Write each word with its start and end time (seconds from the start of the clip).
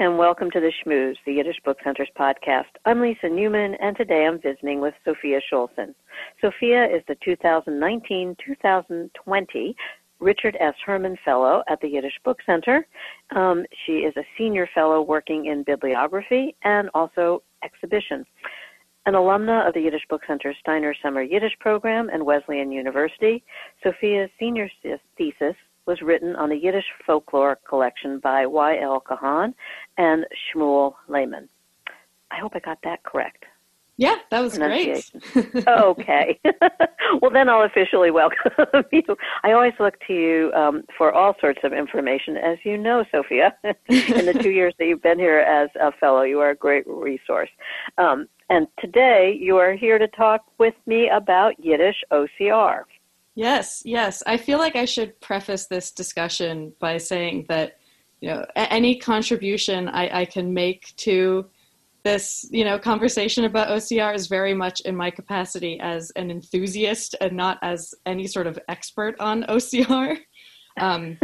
And 0.00 0.16
welcome 0.16 0.50
to 0.52 0.60
the 0.60 0.72
Schmooze, 0.82 1.16
the 1.26 1.34
Yiddish 1.34 1.60
Book 1.62 1.76
Center's 1.84 2.08
podcast. 2.18 2.70
I'm 2.86 3.02
Lisa 3.02 3.28
Newman, 3.28 3.74
and 3.82 3.94
today 3.94 4.24
I'm 4.24 4.40
visiting 4.40 4.80
with 4.80 4.94
Sophia 5.04 5.40
Shoulson. 5.52 5.94
Sophia 6.40 6.86
is 6.86 7.02
the 7.06 7.16
2019-2020 7.16 9.74
Richard 10.18 10.56
S. 10.58 10.72
Herman 10.86 11.18
Fellow 11.22 11.62
at 11.68 11.82
the 11.82 11.88
Yiddish 11.88 12.18
Book 12.24 12.38
Center. 12.46 12.86
Um, 13.36 13.66
she 13.84 13.98
is 13.98 14.16
a 14.16 14.24
senior 14.38 14.66
fellow 14.74 15.02
working 15.02 15.44
in 15.44 15.64
bibliography 15.64 16.56
and 16.64 16.88
also 16.94 17.42
exhibition. 17.62 18.24
An 19.04 19.12
alumna 19.12 19.68
of 19.68 19.74
the 19.74 19.82
Yiddish 19.82 20.06
Book 20.08 20.22
Center's 20.26 20.56
Steiner 20.60 20.94
Summer 21.02 21.20
Yiddish 21.20 21.58
program 21.60 22.08
and 22.10 22.24
Wesleyan 22.24 22.72
University, 22.72 23.44
Sophia's 23.82 24.30
senior 24.38 24.70
thesis 25.18 25.56
was 25.90 26.02
written 26.02 26.36
on 26.36 26.50
the 26.50 26.56
Yiddish 26.56 26.84
folklore 27.04 27.58
collection 27.68 28.20
by 28.20 28.46
Y.L. 28.46 29.00
Kahan 29.00 29.52
and 29.98 30.24
Shmuel 30.54 30.94
Lehman. 31.08 31.48
I 32.30 32.38
hope 32.38 32.52
I 32.54 32.60
got 32.60 32.78
that 32.84 33.02
correct. 33.02 33.44
Yeah, 33.96 34.14
that 34.30 34.38
was 34.38 34.56
great. 34.56 35.10
okay. 35.66 36.38
well, 37.20 37.32
then 37.32 37.48
I'll 37.48 37.64
officially 37.64 38.12
welcome 38.12 38.52
you. 38.92 39.02
I 39.42 39.50
always 39.50 39.72
look 39.80 39.94
to 40.06 40.14
you 40.14 40.52
um, 40.54 40.84
for 40.96 41.12
all 41.12 41.34
sorts 41.40 41.58
of 41.64 41.72
information. 41.72 42.36
As 42.36 42.58
you 42.62 42.78
know, 42.78 43.04
Sophia, 43.10 43.52
in 43.64 44.26
the 44.26 44.38
two 44.40 44.50
years 44.50 44.72
that 44.78 44.86
you've 44.86 45.02
been 45.02 45.18
here 45.18 45.40
as 45.40 45.70
a 45.74 45.90
fellow, 45.98 46.22
you 46.22 46.38
are 46.38 46.50
a 46.50 46.56
great 46.56 46.86
resource. 46.86 47.50
Um, 47.98 48.28
and 48.48 48.68
today 48.78 49.36
you 49.38 49.56
are 49.56 49.72
here 49.72 49.98
to 49.98 50.06
talk 50.06 50.44
with 50.58 50.74
me 50.86 51.10
about 51.12 51.58
Yiddish 51.58 52.04
OCR. 52.12 52.84
Yes, 53.40 53.82
yes. 53.86 54.22
I 54.26 54.36
feel 54.36 54.58
like 54.58 54.76
I 54.76 54.84
should 54.84 55.18
preface 55.22 55.64
this 55.64 55.92
discussion 55.92 56.74
by 56.78 56.98
saying 56.98 57.46
that 57.48 57.78
you 58.20 58.28
know 58.28 58.44
any 58.54 58.96
contribution 58.98 59.88
I, 59.88 60.20
I 60.20 60.24
can 60.26 60.52
make 60.52 60.94
to 60.96 61.46
this 62.04 62.46
you 62.50 62.66
know 62.66 62.78
conversation 62.78 63.46
about 63.46 63.68
OCR 63.68 64.14
is 64.14 64.26
very 64.26 64.52
much 64.52 64.82
in 64.82 64.94
my 64.94 65.10
capacity 65.10 65.80
as 65.80 66.12
an 66.16 66.30
enthusiast 66.30 67.14
and 67.22 67.32
not 67.32 67.56
as 67.62 67.94
any 68.04 68.26
sort 68.26 68.46
of 68.46 68.58
expert 68.68 69.18
on 69.20 69.44
OCR. 69.48 70.18
Um, 70.78 71.18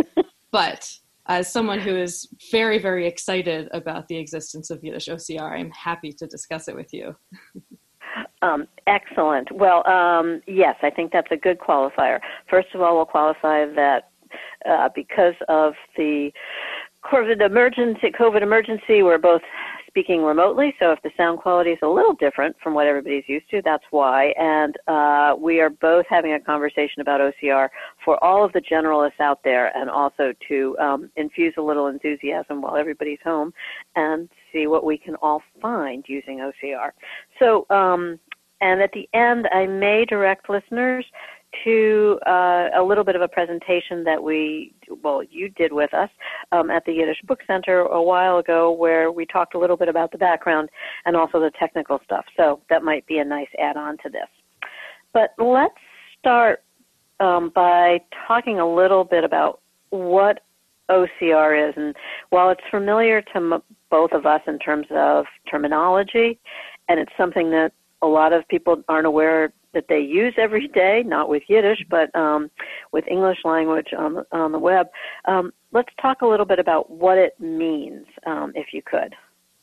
but 0.50 0.90
as 1.26 1.52
someone 1.52 1.80
who 1.80 1.98
is 1.98 2.26
very 2.50 2.78
very 2.78 3.06
excited 3.06 3.68
about 3.72 4.08
the 4.08 4.16
existence 4.16 4.70
of 4.70 4.82
Yiddish 4.82 5.08
OCR, 5.08 5.52
I'm 5.52 5.70
happy 5.72 6.12
to 6.12 6.26
discuss 6.26 6.66
it 6.66 6.76
with 6.76 6.94
you. 6.94 7.14
Um, 8.46 8.68
excellent. 8.86 9.50
Well, 9.50 9.86
um, 9.88 10.40
yes, 10.46 10.76
I 10.82 10.90
think 10.90 11.12
that's 11.12 11.30
a 11.30 11.36
good 11.36 11.58
qualifier. 11.58 12.20
First 12.48 12.68
of 12.74 12.80
all, 12.80 12.96
we'll 12.96 13.06
qualify 13.06 13.66
that 13.74 14.10
uh, 14.68 14.88
because 14.94 15.34
of 15.48 15.74
the 15.96 16.30
COVID 17.04 17.44
emergency, 17.44 18.12
COVID 18.18 18.42
emergency, 18.42 19.02
we're 19.02 19.18
both 19.18 19.42
speaking 19.96 20.22
remotely, 20.22 20.74
so 20.78 20.92
if 20.92 21.00
the 21.02 21.10
sound 21.16 21.38
quality 21.38 21.70
is 21.70 21.78
a 21.82 21.86
little 21.86 22.12
different 22.12 22.54
from 22.62 22.74
what 22.74 22.86
everybody's 22.86 23.24
used 23.28 23.48
to, 23.50 23.62
that's 23.64 23.84
why. 23.90 24.26
And 24.38 24.76
uh, 24.86 25.34
we 25.38 25.58
are 25.60 25.70
both 25.70 26.04
having 26.10 26.34
a 26.34 26.40
conversation 26.40 27.00
about 27.00 27.20
OCR 27.20 27.68
for 28.04 28.22
all 28.22 28.44
of 28.44 28.52
the 28.52 28.60
generalists 28.60 29.20
out 29.20 29.40
there, 29.42 29.74
and 29.74 29.88
also 29.88 30.34
to 30.48 30.76
um, 30.78 31.10
infuse 31.16 31.54
a 31.56 31.62
little 31.62 31.86
enthusiasm 31.86 32.60
while 32.60 32.76
everybody's 32.76 33.20
home, 33.24 33.54
and 33.94 34.28
see 34.52 34.66
what 34.66 34.84
we 34.84 34.98
can 34.98 35.14
all 35.22 35.42
find 35.62 36.04
using 36.08 36.38
OCR. 36.40 36.90
So, 37.38 37.66
um, 37.70 38.18
and 38.60 38.80
at 38.80 38.92
the 38.92 39.08
end, 39.12 39.48
I 39.52 39.66
may 39.66 40.04
direct 40.04 40.48
listeners 40.48 41.04
to 41.64 42.18
uh, 42.26 42.68
a 42.76 42.82
little 42.82 43.04
bit 43.04 43.16
of 43.16 43.22
a 43.22 43.28
presentation 43.28 44.04
that 44.04 44.22
we, 44.22 44.74
well, 45.02 45.22
you 45.22 45.48
did 45.48 45.72
with 45.72 45.92
us 45.94 46.10
um, 46.52 46.70
at 46.70 46.84
the 46.84 46.92
Yiddish 46.92 47.20
Book 47.24 47.40
Center 47.46 47.80
a 47.80 48.02
while 48.02 48.38
ago, 48.38 48.70
where 48.70 49.10
we 49.10 49.26
talked 49.26 49.54
a 49.54 49.58
little 49.58 49.76
bit 49.76 49.88
about 49.88 50.12
the 50.12 50.18
background 50.18 50.68
and 51.04 51.16
also 51.16 51.40
the 51.40 51.50
technical 51.58 52.00
stuff. 52.04 52.24
So 52.36 52.60
that 52.68 52.82
might 52.82 53.06
be 53.06 53.18
a 53.18 53.24
nice 53.24 53.48
add-on 53.58 53.98
to 53.98 54.10
this. 54.10 54.28
But 55.12 55.34
let's 55.38 55.74
start 56.18 56.62
um, 57.20 57.50
by 57.54 58.00
talking 58.26 58.60
a 58.60 58.74
little 58.74 59.04
bit 59.04 59.24
about 59.24 59.60
what 59.90 60.40
OCR 60.90 61.68
is, 61.68 61.74
and 61.76 61.96
while 62.30 62.50
it's 62.50 62.60
familiar 62.70 63.22
to 63.22 63.36
m- 63.36 63.62
both 63.90 64.12
of 64.12 64.26
us 64.26 64.42
in 64.46 64.58
terms 64.58 64.86
of 64.90 65.24
terminology, 65.50 66.38
and 66.88 67.00
it's 67.00 67.12
something 67.16 67.50
that 67.50 67.72
a 68.02 68.06
lot 68.06 68.32
of 68.32 68.46
people 68.48 68.82
aren't 68.88 69.06
aware 69.06 69.52
that 69.74 69.86
they 69.88 70.00
use 70.00 70.34
every 70.38 70.68
day, 70.68 71.02
not 71.04 71.28
with 71.28 71.42
Yiddish, 71.48 71.84
but 71.90 72.14
um, 72.14 72.50
with 72.92 73.06
English 73.08 73.38
language 73.44 73.88
on 73.96 74.14
the, 74.14 74.26
on 74.32 74.52
the 74.52 74.58
web. 74.58 74.88
Um, 75.26 75.52
let's 75.72 75.92
talk 76.00 76.22
a 76.22 76.26
little 76.26 76.46
bit 76.46 76.58
about 76.58 76.90
what 76.90 77.18
it 77.18 77.38
means, 77.38 78.06
um, 78.26 78.52
if 78.54 78.72
you 78.72 78.82
could. 78.82 79.14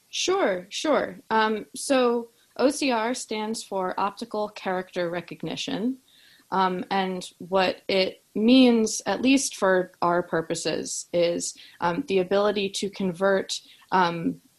Sure, 0.10 0.68
sure. 0.70 1.20
Um, 1.32 1.66
so 1.76 2.30
OCR 2.60 3.16
stands 3.16 3.64
for 3.64 4.00
Optical 4.00 4.50
Character 4.50 5.10
Recognition. 5.10 5.98
Um, 6.52 6.86
and 6.92 7.28
what 7.40 7.82
it 7.88 8.22
means, 8.36 9.02
at 9.08 9.24
least 9.24 9.56
for 9.56 9.92
our 10.04 10.22
purposes, 10.22 11.08
is 11.12 11.56
um, 11.82 12.04
the 12.08 12.20
ability 12.20 12.70
to 12.70 12.92
convert 12.92 13.60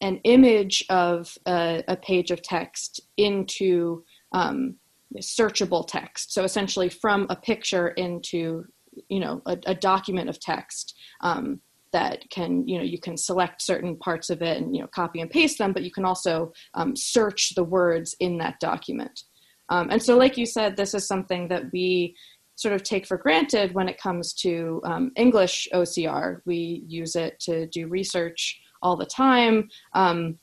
an 0.01 0.21
image 0.25 0.85
of 0.91 1.37
a, 1.47 1.83
a, 1.89 1.97
page 1.97 2.31
of 2.31 2.43
text 2.43 3.01
into 3.17 4.05
um, 4.33 4.77
searchable 5.19 5.87
text. 5.87 6.33
So 6.33 6.45
essentially, 6.45 6.89
from 6.89 7.27
a 7.31 7.37
picture 7.37 7.89
into 7.89 8.65
you 9.09 9.21
know 9.21 9.43
a, 9.47 9.59
a 9.67 9.75
document 9.75 10.29
of 10.29 10.39
text 10.41 10.95
um, 11.21 11.61
that 11.93 12.29
can 12.31 12.67
you 12.67 12.79
know 12.79 12.85
you 12.85 12.99
can 12.99 13.17
select 13.17 13.63
certain 13.63 13.97
parts 13.97 14.31
of 14.31 14.43
it 14.43 14.59
and 14.59 14.75
you 14.75 14.83
know 14.83 14.89
copy 14.89 15.21
and 15.21 15.31
paste 15.31 15.59
them, 15.59 15.73
but 15.73 15.83
you 15.83 15.93
can 15.93 16.05
also 16.05 16.53
um, 16.75 16.95
search 16.97 17.55
the 17.55 17.65
words 17.65 18.15
in 18.21 18.39
that 18.39 18.59
document. 18.61 19.23
Um, 19.69 19.89
and 19.91 20.03
so, 20.03 20.17
like 20.17 20.37
you 20.37 20.47
said, 20.47 20.77
this 20.77 20.95
is 20.95 21.07
something 21.07 21.49
that 21.49 21.65
we 21.73 22.17
sort 22.57 22.75
of 22.75 22.83
take 22.83 23.07
for 23.07 23.17
granted 23.17 23.75
when 23.75 23.89
it 23.89 24.01
comes 24.01 24.33
to 24.33 24.81
um, 24.85 25.11
English 25.17 25.69
OCR. 25.73 26.41
We 26.45 26.85
use 26.87 27.17
it 27.17 27.41
to 27.41 27.67
do 27.67 27.89
research 27.89 28.61
all 28.83 28.97
the 28.97 29.07
time. 29.07 29.69
Um, 29.93 30.39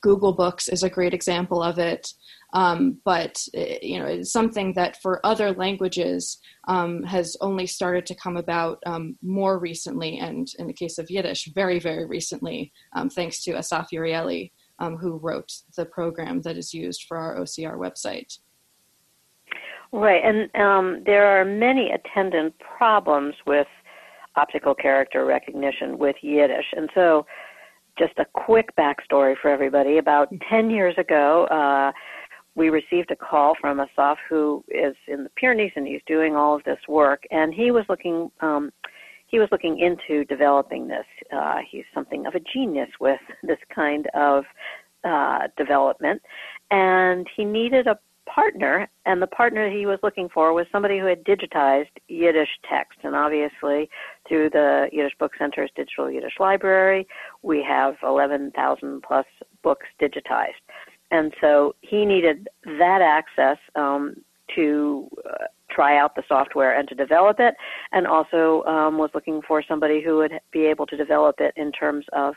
Google 0.00 0.32
Books 0.32 0.68
is 0.68 0.82
a 0.82 0.90
great 0.90 1.14
example 1.14 1.62
of 1.62 1.78
it. 1.78 2.12
Um, 2.52 2.98
but 3.04 3.42
eh, 3.54 3.78
you 3.82 3.98
know, 3.98 4.06
it's 4.06 4.32
something 4.32 4.74
that 4.74 5.00
for 5.00 5.24
other 5.24 5.52
languages 5.52 6.38
um, 6.68 7.02
has 7.04 7.36
only 7.40 7.66
started 7.66 8.06
to 8.06 8.14
come 8.14 8.36
about 8.36 8.78
um, 8.84 9.16
more 9.22 9.58
recently, 9.58 10.18
and 10.18 10.48
in 10.58 10.66
the 10.66 10.72
case 10.72 10.98
of 10.98 11.10
Yiddish, 11.10 11.50
very 11.54 11.78
very 11.78 12.04
recently, 12.04 12.72
um, 12.94 13.08
thanks 13.08 13.42
to 13.44 13.56
Asaf 13.56 13.88
Urieli, 13.92 14.52
um, 14.78 14.96
who 14.96 15.16
wrote 15.16 15.52
the 15.76 15.86
program 15.86 16.42
that 16.42 16.56
is 16.56 16.74
used 16.74 17.04
for 17.08 17.16
our 17.16 17.36
OCR 17.36 17.76
website. 17.76 18.38
Right, 19.92 20.22
and 20.24 20.54
um, 20.54 21.02
there 21.04 21.26
are 21.26 21.44
many 21.44 21.90
attendant 21.90 22.54
problems 22.58 23.34
with 23.46 23.66
optical 24.36 24.74
character 24.74 25.24
recognition 25.24 25.98
with 25.98 26.16
Yiddish, 26.22 26.66
and 26.76 26.90
so 26.94 27.26
just 27.98 28.12
a 28.18 28.24
quick 28.32 28.74
backstory 28.76 29.34
for 29.40 29.48
everybody. 29.48 29.98
About 29.98 30.28
10 30.48 30.70
years 30.70 30.94
ago, 30.98 31.44
uh, 31.46 31.92
we 32.54 32.68
received 32.68 33.10
a 33.10 33.16
call 33.16 33.54
from 33.60 33.80
Asaf, 33.80 34.18
who 34.28 34.64
is 34.68 34.94
in 35.08 35.24
the 35.24 35.30
Pyrenees 35.36 35.72
and 35.76 35.86
he's 35.86 36.02
doing 36.06 36.36
all 36.36 36.54
of 36.54 36.64
this 36.64 36.78
work, 36.88 37.22
and 37.30 37.54
he 37.54 37.70
was 37.70 37.84
looking. 37.88 38.30
Um, 38.40 38.70
he 39.26 39.38
was 39.38 39.48
looking 39.50 39.78
into 39.78 40.26
developing 40.26 40.88
this. 40.88 41.06
Uh, 41.34 41.60
he's 41.70 41.84
something 41.94 42.26
of 42.26 42.34
a 42.34 42.40
genius 42.52 42.90
with 43.00 43.20
this 43.42 43.58
kind 43.74 44.06
of 44.14 44.44
uh, 45.04 45.48
development, 45.56 46.20
and 46.70 47.26
he 47.34 47.44
needed 47.44 47.86
a 47.86 47.98
partner, 48.26 48.88
and 49.06 49.20
the 49.20 49.26
partner 49.26 49.70
he 49.70 49.86
was 49.86 49.98
looking 50.02 50.28
for 50.32 50.52
was 50.52 50.66
somebody 50.70 50.98
who 50.98 51.06
had 51.06 51.24
digitized 51.24 51.90
Yiddish 52.08 52.48
text. 52.68 52.98
And 53.02 53.14
obviously, 53.14 53.88
through 54.32 54.48
the 54.48 54.88
Yiddish 54.90 55.12
Book 55.18 55.32
Center's 55.38 55.70
Digital 55.76 56.10
Yiddish 56.10 56.40
Library, 56.40 57.06
we 57.42 57.62
have 57.62 57.96
11,000 58.02 59.02
plus 59.02 59.26
books 59.62 59.86
digitized. 60.00 60.62
And 61.10 61.34
so 61.38 61.74
he 61.82 62.06
needed 62.06 62.48
that 62.64 63.02
access 63.02 63.58
um, 63.76 64.16
to 64.56 65.06
uh, 65.28 65.44
try 65.70 65.98
out 65.98 66.14
the 66.14 66.22
software 66.26 66.78
and 66.78 66.88
to 66.88 66.94
develop 66.94 67.40
it, 67.40 67.54
and 67.92 68.06
also 68.06 68.62
um, 68.64 68.96
was 68.96 69.10
looking 69.12 69.42
for 69.46 69.62
somebody 69.62 70.02
who 70.02 70.16
would 70.16 70.32
be 70.50 70.64
able 70.64 70.86
to 70.86 70.96
develop 70.96 71.36
it 71.38 71.52
in 71.56 71.70
terms 71.70 72.06
of 72.14 72.34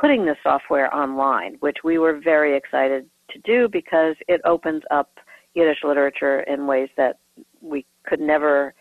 putting 0.00 0.24
the 0.24 0.34
software 0.42 0.92
online, 0.92 1.58
which 1.60 1.78
we 1.84 1.96
were 1.98 2.18
very 2.18 2.56
excited 2.56 3.08
to 3.30 3.38
do 3.44 3.68
because 3.68 4.16
it 4.26 4.40
opens 4.44 4.82
up 4.90 5.10
Yiddish 5.54 5.84
literature 5.84 6.40
in 6.40 6.66
ways 6.66 6.88
that 6.96 7.18
we 7.60 7.86
could 8.04 8.20
never 8.20 8.74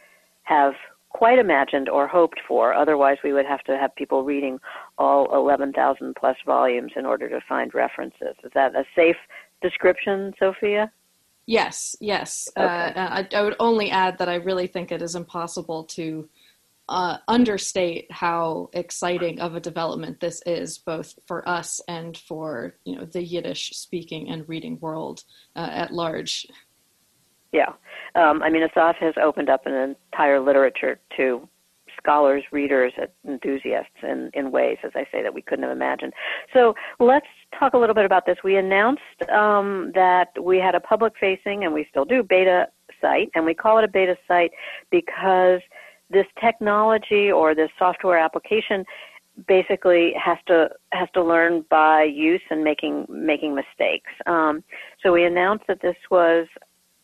have 0.43 0.73
quite 1.09 1.39
imagined 1.39 1.89
or 1.89 2.07
hoped 2.07 2.39
for. 2.47 2.73
Otherwise, 2.73 3.17
we 3.23 3.33
would 3.33 3.45
have 3.45 3.63
to 3.63 3.77
have 3.77 3.95
people 3.95 4.23
reading 4.23 4.59
all 4.97 5.33
11,000 5.35 6.15
plus 6.15 6.37
volumes 6.45 6.91
in 6.95 7.05
order 7.05 7.27
to 7.29 7.41
find 7.47 7.73
references. 7.73 8.35
Is 8.43 8.51
that 8.53 8.75
a 8.75 8.85
safe 8.95 9.17
description, 9.61 10.33
Sophia? 10.39 10.91
Yes, 11.45 11.95
yes. 11.99 12.47
Uh, 12.55 12.61
okay. 12.61 12.99
Uh, 12.99 13.07
I, 13.09 13.27
I, 13.35 13.41
would 13.41 13.55
only 13.59 13.89
add 13.89 14.19
that 14.19 14.29
I 14.29 14.35
really 14.35 14.67
think 14.67 14.91
it 14.91 15.01
is 15.01 15.15
impossible 15.15 15.85
to 15.85 16.29
uh, 16.89 17.17
understate 17.27 18.11
how 18.11 18.69
exciting 18.73 19.39
of 19.39 19.55
a 19.55 19.59
development 19.59 20.19
this 20.19 20.43
is, 20.45 20.77
both 20.77 21.17
for 21.25 21.47
us 21.49 21.81
and 21.87 22.15
for 22.15 22.75
you 22.85 22.95
know 22.95 23.05
the 23.05 23.23
Yiddish 23.23 23.71
speaking 23.75 24.29
and 24.29 24.47
reading 24.47 24.79
world 24.79 25.23
uh, 25.55 25.69
at 25.71 25.91
large. 25.91 26.47
Yeah, 27.51 27.73
um, 28.15 28.43
I 28.43 28.49
mean, 28.49 28.63
Asaf 28.63 28.95
has 28.99 29.15
opened 29.21 29.49
up 29.49 29.65
an 29.65 29.95
entire 30.13 30.39
literature 30.39 30.99
to 31.17 31.47
scholars, 31.97 32.43
readers, 32.51 32.93
enthusiasts 33.27 33.91
in, 34.03 34.29
in 34.33 34.51
ways, 34.51 34.77
as 34.83 34.91
I 34.95 35.05
say, 35.11 35.21
that 35.21 35.33
we 35.33 35.41
couldn't 35.41 35.63
have 35.63 35.71
imagined. 35.71 36.13
So 36.53 36.73
let's 36.99 37.27
talk 37.57 37.73
a 37.73 37.77
little 37.77 37.95
bit 37.95 38.05
about 38.05 38.25
this. 38.25 38.37
We 38.43 38.55
announced 38.55 39.01
um, 39.31 39.91
that 39.95 40.29
we 40.41 40.57
had 40.57 40.75
a 40.75 40.79
public 40.79 41.13
facing, 41.19 41.65
and 41.65 41.73
we 41.73 41.87
still 41.89 42.05
do, 42.05 42.23
beta 42.23 42.67
site, 43.01 43.29
and 43.35 43.45
we 43.45 43.53
call 43.53 43.77
it 43.79 43.83
a 43.83 43.87
beta 43.87 44.15
site 44.27 44.51
because 44.91 45.59
this 46.09 46.25
technology 46.39 47.31
or 47.31 47.53
this 47.53 47.69
software 47.77 48.17
application 48.17 48.83
basically 49.47 50.13
has 50.21 50.37
to 50.47 50.69
has 50.91 51.07
to 51.13 51.23
learn 51.23 51.63
by 51.69 52.03
use 52.03 52.41
and 52.49 52.63
making 52.63 53.05
making 53.09 53.55
mistakes. 53.55 54.11
Um, 54.25 54.63
so 55.01 55.13
we 55.13 55.23
announced 55.23 55.65
that 55.67 55.81
this 55.81 55.95
was 56.11 56.47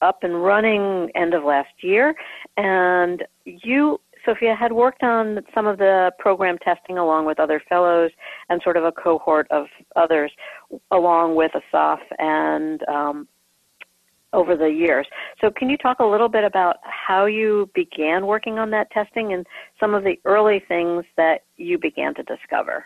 up 0.02 0.24
and 0.24 0.44
running 0.44 1.10
end 1.16 1.34
of 1.34 1.44
last 1.44 1.74
year, 1.82 2.16
and 2.58 3.24
you 3.46 4.00
Sophia 4.26 4.56
had 4.56 4.74
worked 4.74 5.04
on 5.04 5.42
some 5.54 5.68
of 5.68 5.78
the 5.78 6.12
program 6.18 6.58
testing 6.58 6.98
along 6.98 7.26
with 7.26 7.40
other 7.40 7.62
fellows 7.70 8.12
and 8.50 8.60
sort 8.64 8.76
of 8.76 8.84
a 8.84 8.92
cohort 8.92 9.48
of 9.52 9.68
others 9.96 10.32
along 10.92 11.36
with 11.36 11.52
Asaf 11.56 12.00
and 12.18 12.82
um, 12.88 13.28
over 14.34 14.56
the 14.56 14.68
years. 14.68 15.08
So 15.40 15.50
can 15.50 15.70
you 15.70 15.78
talk 15.78 16.00
a 16.00 16.06
little 16.06 16.28
bit 16.28 16.44
about 16.44 16.78
how 16.84 17.26
you 17.26 17.70
began 17.74 18.26
working 18.26 18.60
on 18.60 18.72
that 18.72 18.92
testing 18.92 19.32
and 19.34 19.46
some 19.80 19.94
of 19.94 20.04
the 20.04 20.20
early 20.26 20.62
things 20.68 21.06
that 21.18 21.44
you 21.56 21.78
began 21.78 22.14
to 22.16 22.24
discover? 22.24 22.86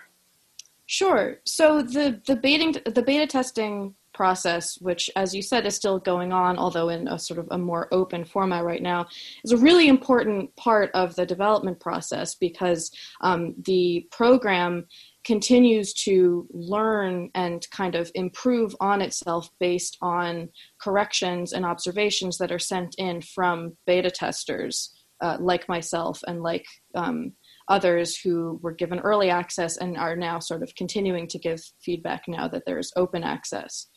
Sure. 0.86 1.40
So 1.44 1.82
the 1.82 2.20
the 2.26 2.36
beta 2.36 2.82
the 2.90 3.04
beta 3.04 3.28
testing 3.28 3.94
process, 4.20 4.78
which, 4.82 5.10
as 5.16 5.34
you 5.34 5.42
said, 5.42 5.66
is 5.66 5.78
still 5.78 5.98
going 5.98 6.34
on, 6.34 6.58
although 6.58 6.90
in 6.90 7.08
a 7.08 7.18
sort 7.18 7.40
of 7.40 7.48
a 7.52 7.58
more 7.58 7.88
open 7.94 8.26
format 8.26 8.66
right 8.66 8.84
now, 8.84 9.08
is 9.46 9.54
a 9.54 9.58
really 9.58 9.88
important 9.88 10.54
part 10.58 10.92
of 10.94 11.16
the 11.16 11.26
development 11.26 11.80
process 11.80 12.36
because 12.36 12.92
um, 13.22 13.56
the 13.66 14.06
program 14.12 14.86
continues 15.24 15.94
to 15.94 16.46
learn 16.52 17.30
and 17.34 17.66
kind 17.72 17.96
of 17.96 18.12
improve 18.14 18.76
on 18.82 19.02
itself 19.02 19.50
based 19.58 19.96
on 20.02 20.50
corrections 20.82 21.54
and 21.54 21.64
observations 21.64 22.38
that 22.40 22.52
are 22.52 22.60
sent 22.60 22.96
in 22.98 23.22
from 23.22 23.78
beta 23.88 24.12
testers 24.12 24.94
uh, 25.22 25.38
like 25.40 25.70
myself 25.70 26.22
and 26.28 26.42
like 26.42 26.66
um, 26.96 27.32
others 27.70 28.18
who 28.20 28.60
were 28.62 28.74
given 28.74 29.00
early 29.00 29.30
access 29.30 29.78
and 29.78 29.96
are 29.98 30.16
now 30.16 30.40
sort 30.40 30.64
of 30.64 30.74
continuing 30.76 31.28
to 31.28 31.40
give 31.40 31.62
feedback 31.82 32.24
now 32.28 32.48
that 32.48 32.64
there's 32.66 32.92
open 32.96 33.24
access. 33.24 33.88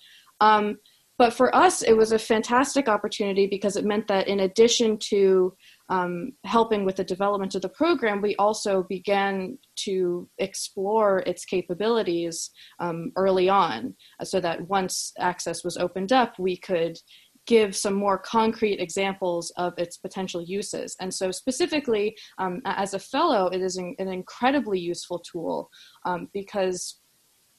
Um, 0.41 0.79
but 1.19 1.33
for 1.33 1.55
us, 1.55 1.83
it 1.83 1.97
was 1.97 2.11
a 2.11 2.19
fantastic 2.19 2.89
opportunity 2.89 3.47
because 3.47 3.77
it 3.77 3.85
meant 3.85 4.09
that 4.09 4.27
in 4.27 4.41
addition 4.41 4.99
to 5.11 5.55
um, 5.89 6.33
helping 6.45 6.85
with 6.85 6.97
the 6.97 7.05
development 7.05 7.55
of 7.55 7.63
the 7.63 7.69
program, 7.69 8.23
we 8.23 8.35
also 8.37 8.85
began 8.89 9.59
to 9.85 10.29
explore 10.39 11.19
its 11.21 11.45
capabilities 11.45 12.51
um, 12.81 13.13
early 13.15 13.49
on 13.49 13.95
so 14.25 14.41
that 14.41 14.67
once 14.69 15.13
access 15.19 15.63
was 15.63 15.77
opened 15.77 16.13
up, 16.13 16.39
we 16.39 16.57
could 16.57 16.99
give 17.47 17.75
some 17.77 17.95
more 17.95 18.19
concrete 18.19 18.81
examples 18.81 19.53
of 19.57 19.75
its 19.77 19.97
potential 19.99 20.43
uses. 20.43 20.97
And 21.01 21.13
so, 21.13 21.31
specifically, 21.31 22.17
um, 22.39 22.63
as 22.65 22.95
a 22.95 22.99
fellow, 22.99 23.49
it 23.49 23.61
is 23.61 23.77
an, 23.77 23.95
incredibly 23.99 24.79
useful 24.79 25.19
tool 25.21 25.69
um, 26.05 26.29
because 26.33 27.01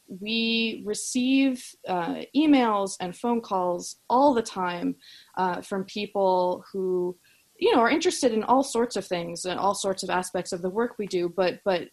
we 0.08 0.84
receive 0.86 1.64
uh, 1.88 2.22
emails 2.36 2.96
and 3.00 3.16
phone 3.16 3.42
calls 3.42 3.98
all 4.10 4.34
the 4.34 4.42
time 4.42 4.96
uh, 5.38 5.62
from 5.62 5.84
people 5.86 6.64
who 6.72 7.16
you 7.58 7.74
know 7.74 7.82
are 7.82 7.90
interested 7.90 8.34
in 8.34 8.44
all 8.44 8.64
sorts 8.64 8.96
of 8.96 9.06
things 9.06 9.46
and 9.46 9.60
all 9.60 9.76
sorts 9.76 10.04
of 10.04 10.10
aspects 10.10 10.52
of 10.52 10.62
the 10.62 10.70
work 10.70 10.96
we 10.98 11.08
do 11.08 11.30
but 11.30 11.60
but 11.64 11.88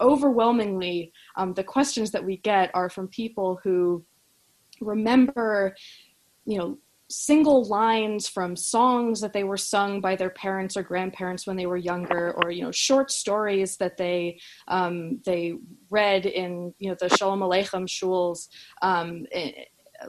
overwhelmingly 0.00 1.12
um, 1.36 1.54
the 1.54 1.64
questions 1.64 2.10
that 2.10 2.24
we 2.24 2.36
get 2.38 2.70
are 2.74 2.88
from 2.88 3.08
people 3.08 3.58
who 3.64 4.04
remember 4.80 5.74
you 6.44 6.58
know 6.58 6.78
single 7.12 7.64
lines 7.64 8.28
from 8.28 8.56
songs 8.56 9.20
that 9.20 9.32
they 9.32 9.44
were 9.44 9.56
sung 9.56 10.00
by 10.00 10.16
their 10.16 10.30
parents 10.30 10.76
or 10.76 10.82
grandparents 10.82 11.46
when 11.46 11.56
they 11.56 11.66
were 11.66 11.76
younger, 11.76 12.32
or 12.32 12.50
you 12.50 12.62
know 12.62 12.72
short 12.72 13.10
stories 13.10 13.76
that 13.76 13.96
they 13.96 14.40
um, 14.68 15.20
they 15.24 15.54
read 15.90 16.26
in 16.26 16.74
you 16.78 16.88
know 16.88 16.96
the 16.98 17.14
Shalom 17.16 17.40
Aleichem 17.40 17.86
shuls. 17.86 18.48
Um, 18.80 19.26
eh, 19.32 19.52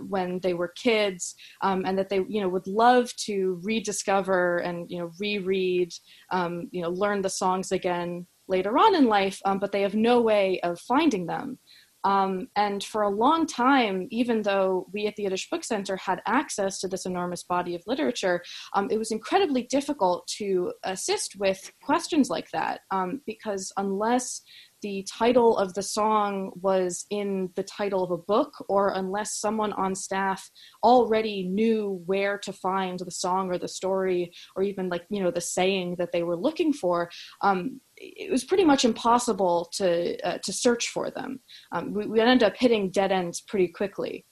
when 0.07 0.39
they 0.39 0.53
were 0.53 0.69
kids 0.69 1.35
um, 1.61 1.83
and 1.85 1.97
that 1.97 2.09
they 2.09 2.21
you 2.27 2.41
know 2.41 2.49
would 2.49 2.67
love 2.67 3.15
to 3.15 3.59
rediscover 3.63 4.57
and 4.57 4.89
you 4.89 4.97
know 4.97 5.11
reread 5.19 5.93
um, 6.31 6.67
you 6.71 6.81
know 6.81 6.89
learn 6.89 7.21
the 7.21 7.29
songs 7.29 7.71
again 7.71 8.25
later 8.47 8.77
on 8.77 8.95
in 8.95 9.05
life 9.05 9.39
um, 9.45 9.59
but 9.59 9.71
they 9.71 9.81
have 9.81 9.95
no 9.95 10.21
way 10.21 10.59
of 10.61 10.79
finding 10.79 11.25
them 11.25 11.57
um, 12.03 12.47
and 12.55 12.83
for 12.83 13.03
a 13.03 13.09
long 13.09 13.45
time, 13.45 14.07
even 14.11 14.41
though 14.41 14.87
we 14.91 15.07
at 15.07 15.15
the 15.15 15.23
Yiddish 15.23 15.49
Book 15.49 15.63
Center 15.63 15.95
had 15.97 16.21
access 16.25 16.79
to 16.79 16.87
this 16.87 17.05
enormous 17.05 17.43
body 17.43 17.75
of 17.75 17.83
literature, 17.87 18.43
um, 18.73 18.87
it 18.91 18.97
was 18.97 19.11
incredibly 19.11 19.63
difficult 19.63 20.27
to 20.37 20.73
assist 20.83 21.35
with 21.37 21.71
questions 21.81 22.29
like 22.29 22.49
that 22.51 22.81
um, 22.91 23.21
because 23.25 23.71
unless 23.77 24.41
the 24.83 25.07
title 25.09 25.57
of 25.57 25.73
the 25.73 25.81
song 25.81 26.51
was 26.61 27.05
in 27.09 27.49
the 27.55 27.63
title 27.63 28.03
of 28.03 28.11
a 28.11 28.17
book, 28.17 28.53
or 28.69 28.89
unless 28.89 29.39
someone 29.39 29.73
on 29.73 29.95
staff 29.95 30.51
already 30.83 31.47
knew 31.47 32.03
where 32.05 32.37
to 32.39 32.53
find 32.53 32.99
the 32.99 33.09
song 33.09 33.49
or 33.49 33.57
the 33.57 33.67
story, 33.67 34.31
or 34.55 34.61
even 34.61 34.89
like, 34.89 35.05
you 35.09 35.23
know, 35.23 35.31
the 35.31 35.41
saying 35.41 35.95
that 35.97 36.11
they 36.11 36.21
were 36.21 36.35
looking 36.35 36.73
for, 36.73 37.09
um, 37.41 37.79
it 37.95 38.29
was 38.29 38.43
pretty 38.43 38.65
much 38.65 38.83
impossible 38.83 39.69
to, 39.73 40.19
uh, 40.27 40.37
to 40.43 40.51
search 40.51 40.89
for 40.89 41.09
them. 41.09 41.39
Um, 41.71 41.93
we, 41.93 42.05
we 42.05 42.19
ended 42.19 42.43
up 42.43 42.57
hitting 42.57 42.91
dead 42.91 43.11
ends 43.11 43.41
pretty 43.41 43.69
quickly. 43.69 44.25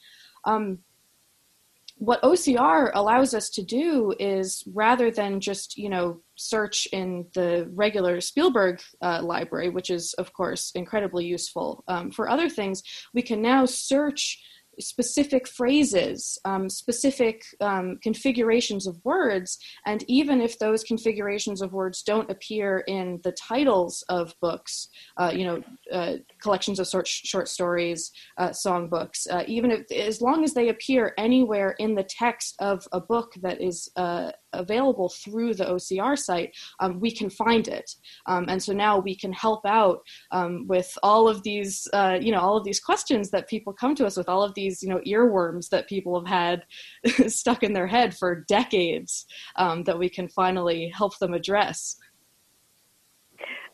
Um, 0.44 0.80
what 2.02 2.22
OCR 2.24 2.90
allows 2.96 3.36
us 3.36 3.48
to 3.52 3.62
do 3.62 4.16
is 4.20 4.64
rather 4.74 5.12
than 5.12 5.40
just 5.40 5.78
you 5.78 5.88
know 5.88 6.20
search 6.42 6.88
in 6.92 7.26
the 7.34 7.70
regular 7.74 8.22
Spielberg 8.22 8.82
uh, 9.02 9.22
library, 9.24 9.70
which 9.70 9.90
is 9.90 10.14
of 10.16 10.34
course 10.34 10.72
incredibly 10.76 11.26
useful. 11.26 11.84
Um, 11.88 12.12
for 12.12 12.30
other 12.30 12.50
things, 12.50 12.84
we 13.14 13.22
can 13.22 13.42
now 13.42 13.66
search 13.66 14.40
specific 14.80 15.48
phrases, 15.48 16.40
um, 16.46 16.70
specific 16.70 17.44
um, 17.60 17.98
configurations 18.02 18.88
of 18.88 19.00
words, 19.04 19.58
and 19.86 20.04
even 20.08 20.42
if 20.42 20.58
those 20.60 20.84
configurations 20.84 21.62
of 21.62 21.74
words 21.74 22.02
don't 22.04 22.32
appear 22.32 22.84
in 22.88 23.20
the 23.24 23.32
titles 23.34 24.04
of 24.10 24.34
books, 24.42 24.88
uh, 25.18 25.32
you 25.34 25.46
know, 25.46 25.64
uh, 25.92 26.14
collections 26.42 26.80
of 26.80 26.88
short, 26.88 27.08
short 27.08 27.48
stories, 27.48 28.12
uh, 28.38 28.50
songbooks, 28.50 29.28
uh, 29.32 29.44
even 29.48 29.72
if, 29.72 29.92
as 29.92 30.22
long 30.22 30.44
as 30.44 30.54
they 30.54 30.70
appear 30.70 31.14
anywhere 31.18 31.76
in 31.80 31.96
the 31.96 32.04
text 32.04 32.56
of 32.60 32.88
a 32.92 33.00
book 33.00 33.34
that 33.42 33.62
is 33.62 33.92
uh, 33.96 34.32
available 34.54 35.10
through 35.10 35.54
the 35.54 35.66
OCR 35.66 36.18
site, 36.18 36.56
um, 36.80 37.00
we 37.00 37.12
can 37.12 37.30
find 37.30 37.68
it. 37.68 37.96
Um, 38.26 38.46
and 38.48 38.62
so 38.62 38.74
now 38.74 39.00
we 39.00 39.16
can 39.16 39.34
help 39.34 39.66
out 39.66 40.02
um, 40.32 40.68
with 40.68 40.98
all 41.04 41.28
of 41.28 41.44
these, 41.44 41.88
uh, 41.94 42.18
you 42.22 42.32
know, 42.32 42.40
all 42.40 42.58
of 42.58 42.64
these 42.64 42.80
questions 42.80 43.30
that 43.32 43.50
people 43.50 43.74
come 43.74 43.96
to 43.96 44.06
us 44.06 44.18
with, 44.18 44.30
all 44.30 44.44
of 44.44 44.54
these, 44.54 44.82
you 44.82 44.90
know, 44.90 45.00
earworms 45.08 45.70
that 45.70 45.88
people 45.88 46.20
have 46.20 46.28
had 46.28 46.64
stuck 47.32 47.64
in 47.64 47.74
their 47.74 47.88
head 47.88 48.16
for 48.16 48.46
decades 48.48 49.26
um, 49.56 49.84
that 49.84 49.98
we 49.98 50.10
can 50.10 50.28
finally 50.28 50.92
help 50.96 51.18
them 51.20 51.34
address. 51.34 51.98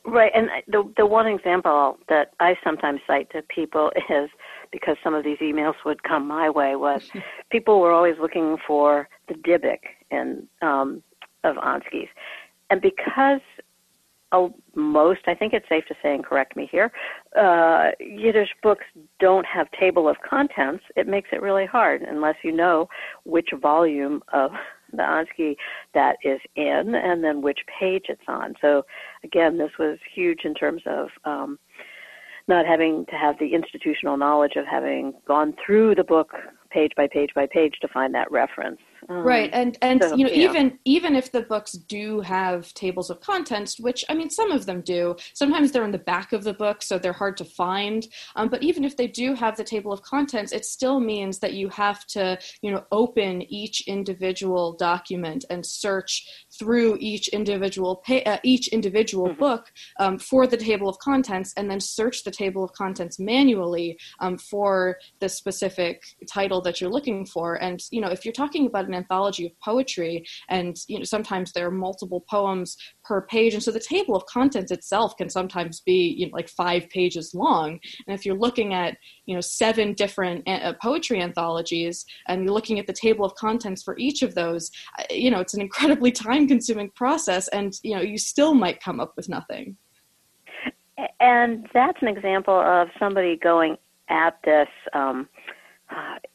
Right, 0.07 0.31
and 0.33 0.47
the 0.67 0.89
the 0.95 1.05
one 1.05 1.27
example 1.27 1.97
that 2.07 2.31
I 2.39 2.55
sometimes 2.63 3.01
cite 3.05 3.29
to 3.31 3.41
people 3.53 3.91
is 4.09 4.29
because 4.71 4.97
some 5.03 5.13
of 5.13 5.23
these 5.23 5.37
emails 5.39 5.75
would 5.85 6.03
come 6.03 6.27
my 6.27 6.49
way 6.49 6.75
was 6.75 7.09
people 7.51 7.79
were 7.79 7.91
always 7.91 8.15
looking 8.19 8.57
for 8.65 9.09
the 9.27 9.33
Dybbuk 9.33 9.79
in 10.11 10.47
um, 10.61 11.03
of 11.43 11.55
Ansky's, 11.57 12.09
and 12.69 12.81
because 12.81 13.41
uh, 14.31 14.49
most, 14.75 15.21
I 15.27 15.33
think 15.35 15.53
it's 15.53 15.67
safe 15.69 15.85
to 15.87 15.95
say, 16.03 16.13
and 16.13 16.25
correct 16.25 16.55
me 16.55 16.67
here, 16.69 16.91
uh, 17.39 17.91
Yiddish 17.99 18.49
books 18.61 18.83
don't 19.19 19.45
have 19.45 19.67
table 19.79 20.09
of 20.09 20.17
contents. 20.27 20.83
It 20.95 21.07
makes 21.07 21.29
it 21.31 21.41
really 21.41 21.65
hard 21.65 22.01
unless 22.01 22.35
you 22.43 22.51
know 22.51 22.89
which 23.23 23.49
volume 23.61 24.21
of 24.33 24.51
the 24.91 25.03
Ansky 25.03 25.55
that 25.93 26.17
is 26.23 26.39
in 26.55 26.95
and 26.95 27.23
then 27.23 27.41
which 27.41 27.59
page 27.79 28.05
it's 28.09 28.21
on. 28.27 28.55
So 28.61 28.83
again, 29.23 29.57
this 29.57 29.71
was 29.79 29.97
huge 30.13 30.41
in 30.43 30.53
terms 30.53 30.81
of 30.85 31.09
um, 31.25 31.59
not 32.47 32.65
having 32.65 33.05
to 33.07 33.15
have 33.15 33.37
the 33.39 33.53
institutional 33.53 34.17
knowledge 34.17 34.55
of 34.55 34.65
having 34.65 35.13
gone 35.27 35.53
through 35.65 35.95
the 35.95 36.03
book 36.03 36.31
page 36.69 36.91
by 36.95 37.07
page 37.07 37.31
by 37.35 37.47
page 37.51 37.75
to 37.81 37.87
find 37.87 38.13
that 38.13 38.31
reference. 38.31 38.79
Um, 39.09 39.17
right, 39.17 39.49
and 39.53 39.77
and 39.81 40.01
so, 40.01 40.15
you 40.15 40.25
know 40.25 40.31
yeah. 40.31 40.49
even 40.49 40.79
even 40.85 41.15
if 41.15 41.31
the 41.31 41.41
books 41.41 41.73
do 41.73 42.21
have 42.21 42.73
tables 42.73 43.09
of 43.09 43.19
contents, 43.21 43.79
which 43.79 44.03
I 44.09 44.13
mean 44.13 44.29
some 44.29 44.51
of 44.51 44.65
them 44.65 44.81
do. 44.81 45.15
Sometimes 45.33 45.71
they're 45.71 45.85
in 45.85 45.91
the 45.91 45.97
back 45.97 46.33
of 46.33 46.43
the 46.43 46.53
book, 46.53 46.81
so 46.81 46.97
they're 46.97 47.13
hard 47.13 47.37
to 47.37 47.45
find. 47.45 48.07
Um, 48.35 48.49
but 48.49 48.63
even 48.63 48.83
if 48.83 48.97
they 48.97 49.07
do 49.07 49.33
have 49.33 49.55
the 49.57 49.63
table 49.63 49.91
of 49.91 50.01
contents, 50.01 50.51
it 50.51 50.65
still 50.65 50.99
means 50.99 51.39
that 51.39 51.53
you 51.53 51.69
have 51.69 52.05
to 52.07 52.39
you 52.61 52.71
know 52.71 52.83
open 52.91 53.41
each 53.43 53.87
individual 53.87 54.73
document 54.73 55.45
and 55.49 55.65
search 55.65 56.27
through 56.57 56.97
each 56.99 57.27
individual 57.29 58.03
pa- 58.05 58.25
uh, 58.25 58.39
each 58.43 58.67
individual 58.69 59.29
mm-hmm. 59.29 59.39
book 59.39 59.71
um, 59.99 60.17
for 60.17 60.47
the 60.47 60.57
table 60.57 60.89
of 60.89 60.97
contents, 60.99 61.53
and 61.57 61.69
then 61.69 61.79
search 61.79 62.23
the 62.23 62.31
table 62.31 62.63
of 62.63 62.73
contents 62.73 63.19
manually 63.19 63.97
um, 64.19 64.37
for 64.37 64.97
the 65.19 65.29
specific 65.29 66.03
title 66.31 66.61
that 66.61 66.81
you're 66.81 66.89
looking 66.89 67.25
for. 67.25 67.55
And 67.55 67.81
you 67.91 68.01
know 68.01 68.09
if 68.09 68.25
you're 68.25 68.33
talking 68.33 68.65
about 68.65 68.86
an 68.87 68.95
anthology 68.95 69.45
of 69.45 69.51
poetry 69.63 70.25
and 70.49 70.77
you 70.87 70.97
know 70.97 71.03
sometimes 71.03 71.51
there 71.51 71.67
are 71.67 71.71
multiple 71.71 72.23
poems 72.29 72.77
per 73.03 73.21
page 73.21 73.53
and 73.53 73.63
so 73.63 73.71
the 73.71 73.79
table 73.79 74.15
of 74.15 74.25
contents 74.25 74.71
itself 74.71 75.15
can 75.17 75.29
sometimes 75.29 75.81
be 75.81 76.15
you 76.17 76.25
know 76.27 76.35
like 76.35 76.49
five 76.49 76.89
pages 76.89 77.33
long. 77.33 77.79
And 78.07 78.17
if 78.17 78.25
you're 78.25 78.37
looking 78.37 78.73
at 78.73 78.97
you 79.25 79.35
know 79.35 79.41
seven 79.41 79.93
different 79.93 80.47
uh, 80.47 80.73
poetry 80.81 81.21
anthologies 81.21 82.05
and 82.27 82.43
you're 82.43 82.53
looking 82.53 82.79
at 82.79 82.87
the 82.87 82.93
table 82.93 83.25
of 83.25 83.35
contents 83.35 83.83
for 83.83 83.97
each 83.97 84.21
of 84.21 84.35
those 84.35 84.71
uh, 84.99 85.03
you 85.09 85.31
know 85.31 85.39
it's 85.39 85.53
an 85.53 85.61
incredibly 85.61 86.11
time 86.27 86.47
consuming 86.47 86.89
process 86.91 87.47
and 87.49 87.73
you 87.83 87.95
know 87.95 88.01
you 88.01 88.17
still 88.17 88.53
might 88.53 88.81
come 88.81 88.99
up 88.99 89.13
with 89.15 89.29
nothing. 89.29 89.77
And 91.19 91.67
that's 91.73 92.01
an 92.01 92.07
example 92.07 92.59
of 92.59 92.87
somebody 92.99 93.37
going 93.37 93.77
at 94.09 94.39
this 94.43 94.67
um, 94.93 95.27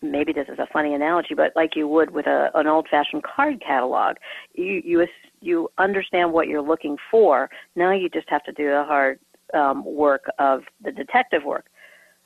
maybe 0.00 0.32
this 0.32 0.49
is 0.49 0.59
a 0.59 0.66
funny 0.73 0.94
analogy, 0.94 1.35
but 1.35 1.52
like 1.54 1.76
you 1.76 1.87
would 1.87 2.11
with 2.11 2.26
a, 2.26 2.50
an 2.54 2.66
old-fashioned 2.66 3.23
card 3.23 3.62
catalog, 3.64 4.16
you 4.54 4.82
you 4.85 5.06
you 5.40 5.68
understand 5.78 6.32
what 6.32 6.49
you're 6.49 6.62
looking 6.62 6.97
for. 7.11 7.50
Now 7.76 7.92
you 7.92 8.09
just 8.09 8.28
have 8.28 8.44
to 8.44 8.52
do 8.52 8.66
the 8.66 8.85
hard 8.85 9.18
um, 9.54 9.85
work 9.85 10.25
of 10.38 10.62
the 10.82 10.92
detective 10.92 11.44
work. 11.44 11.66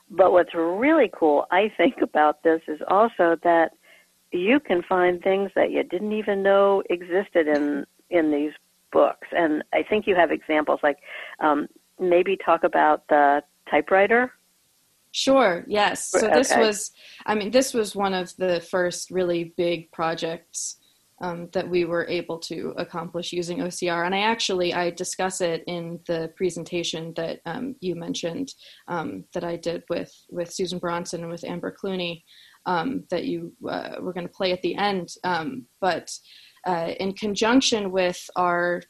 But 0.09 0.31
what's 0.31 0.53
really 0.55 1.11
cool, 1.13 1.45
I 1.51 1.71
think, 1.75 1.95
about 2.01 2.43
this 2.43 2.61
is 2.67 2.79
also 2.87 3.37
that 3.43 3.71
you 4.31 4.59
can 4.59 4.81
find 4.83 5.21
things 5.21 5.51
that 5.55 5.71
you 5.71 5.83
didn't 5.83 6.13
even 6.13 6.43
know 6.43 6.83
existed 6.89 7.47
in 7.47 7.85
in 8.09 8.31
these 8.31 8.51
books. 8.91 9.27
And 9.35 9.63
I 9.73 9.83
think 9.83 10.07
you 10.07 10.15
have 10.15 10.31
examples 10.31 10.79
like 10.81 10.97
um, 11.41 11.67
maybe 11.99 12.37
talk 12.37 12.63
about 12.63 13.05
the 13.09 13.43
typewriter 13.69 14.31
Sure, 15.11 15.65
yes. 15.67 16.09
So 16.09 16.29
this 16.29 16.55
was, 16.55 16.91
I 17.25 17.35
mean, 17.35 17.51
this 17.51 17.73
was 17.73 17.95
one 17.95 18.13
of 18.13 18.35
the 18.37 18.61
first 18.61 19.09
really 19.09 19.53
big 19.57 19.91
projects 19.91 20.77
um, 21.21 21.49
that 21.53 21.67
we 21.67 21.85
were 21.85 22.05
able 22.07 22.37
to 22.37 22.73
accomplish 22.77 23.33
using 23.33 23.59
OCR. 23.59 24.05
And 24.05 24.13
I 24.13 24.19
actually, 24.19 24.73
I 24.73 24.91
discuss 24.91 25.41
it 25.41 25.63
in 25.65 25.99
the 26.05 26.31
presentation 26.35 27.13
that 27.15 27.39
um, 27.45 27.75
you 27.79 27.95
mentioned 27.95 28.53
um, 28.87 29.23
that 29.33 29.43
I 29.43 29.55
did 29.55 29.83
with, 29.89 30.13
with 30.29 30.53
Susan 30.53 30.77
Bronson 30.77 31.21
and 31.21 31.31
with 31.31 31.43
Amber 31.43 31.75
Clooney 31.75 32.23
um, 32.67 33.05
that 33.09 33.23
you 33.23 33.53
uh, 33.67 33.95
were 33.99 34.13
going 34.13 34.27
to 34.27 34.33
play 34.33 34.51
at 34.51 34.61
the 34.61 34.75
end. 34.75 35.09
Um, 35.23 35.65
but 35.81 36.11
uh, 36.67 36.93
in 36.99 37.13
conjunction 37.13 37.91
with 37.91 38.29
our 38.35 38.83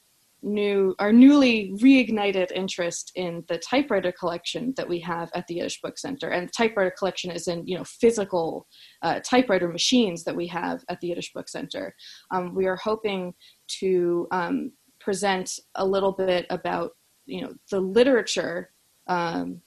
new 0.44 0.96
our 1.00 1.12
newly 1.12 1.72
reignited 1.82 2.52
interest 2.52 3.12
in 3.16 3.44
the 3.48 3.58
typewriter 3.58 4.12
collection 4.12 4.74
that 4.78 4.88
we 4.88 5.00
have 5.00 5.30
at 5.34 5.48
the 5.48 5.56
Yiddish 5.56 5.82
Book 5.82 5.98
Center. 5.98 6.30
And 6.30 6.52
typewriter 6.54 6.94
collection 6.98 7.32
is 7.32 7.48
in 7.48 7.66
you 7.68 7.78
know 7.78 7.84
physical 7.84 8.68
uh, 9.02 9.20
typewriter 9.22 9.68
machines 9.68 10.24
that 10.24 10.36
we 10.36 10.48
have 10.48 10.84
at 10.90 11.00
the 11.00 11.08
Yiddish 11.08 11.34
Book 11.34 11.50
Center. 11.50 11.96
Um, 12.32 12.54
we 12.54 12.68
are 12.68 12.78
hoping 12.78 13.34
to 13.80 14.28
um, 14.32 14.72
present 15.00 15.60
a 15.76 15.86
little 15.86 16.12
bit 16.12 16.46
about 16.50 16.92
you 17.26 17.42
know 17.42 17.54
the 17.72 17.80
literature 17.80 18.72
um, 19.08 19.62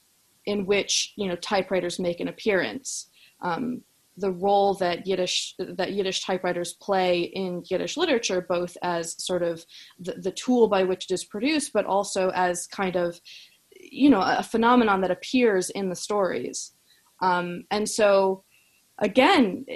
in 0.46 0.66
which 0.66 1.12
you 1.16 1.28
know 1.28 1.36
typewriters 1.36 1.98
make 1.98 2.20
an 2.20 2.28
appearance. 2.28 3.10
Um, 3.42 3.82
the 4.20 4.32
role 4.32 4.74
that 4.74 5.06
Yiddish 5.06 5.54
that 5.58 5.92
Yiddish 5.92 6.24
typewriters 6.24 6.74
play 6.74 7.22
in 7.22 7.62
Yiddish 7.70 7.96
literature, 7.96 8.44
both 8.48 8.76
as 8.82 9.22
sort 9.22 9.42
of 9.42 9.64
the, 9.98 10.12
the 10.12 10.30
tool 10.32 10.68
by 10.68 10.84
which 10.84 11.06
it 11.06 11.14
is 11.14 11.24
produced, 11.24 11.72
but 11.72 11.86
also 11.86 12.30
as 12.30 12.66
kind 12.66 12.96
of 12.96 13.20
you 13.74 14.10
know 14.10 14.20
a 14.20 14.42
phenomenon 14.42 15.00
that 15.00 15.10
appears 15.10 15.70
in 15.70 15.88
the 15.88 15.96
stories. 15.96 16.72
Um, 17.22 17.64
and 17.70 17.88
so, 17.88 18.44
again, 18.98 19.66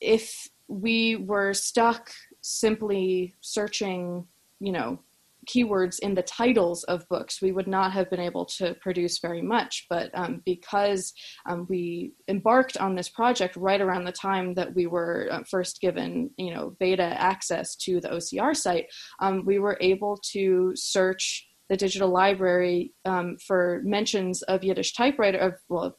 if 0.00 0.48
we 0.68 1.16
were 1.16 1.54
stuck 1.54 2.10
simply 2.40 3.34
searching, 3.40 4.26
you 4.60 4.72
know, 4.72 5.00
keywords 5.46 5.98
in 6.00 6.14
the 6.14 6.22
titles 6.22 6.84
of 6.84 7.08
books, 7.08 7.40
we 7.40 7.52
would 7.52 7.66
not 7.66 7.92
have 7.92 8.10
been 8.10 8.20
able 8.20 8.44
to 8.44 8.74
produce 8.80 9.18
very 9.18 9.42
much. 9.42 9.86
But 9.88 10.10
um, 10.14 10.42
because 10.44 11.12
um, 11.48 11.66
we 11.68 12.12
embarked 12.28 12.76
on 12.76 12.94
this 12.94 13.08
project 13.08 13.56
right 13.56 13.80
around 13.80 14.04
the 14.04 14.12
time 14.12 14.54
that 14.54 14.74
we 14.74 14.86
were 14.86 15.28
uh, 15.30 15.42
first 15.48 15.80
given, 15.80 16.30
you 16.36 16.54
know, 16.54 16.76
beta 16.78 17.02
access 17.02 17.76
to 17.76 18.00
the 18.00 18.08
OCR 18.08 18.56
site, 18.56 18.86
um, 19.20 19.44
we 19.44 19.58
were 19.58 19.78
able 19.80 20.18
to 20.32 20.72
search 20.74 21.46
the 21.68 21.76
digital 21.76 22.08
library 22.08 22.92
um, 23.04 23.36
for 23.44 23.80
mentions 23.84 24.42
of 24.42 24.62
Yiddish 24.62 24.94
typewriter 24.94 25.38
of 25.38 25.54
well 25.68 25.98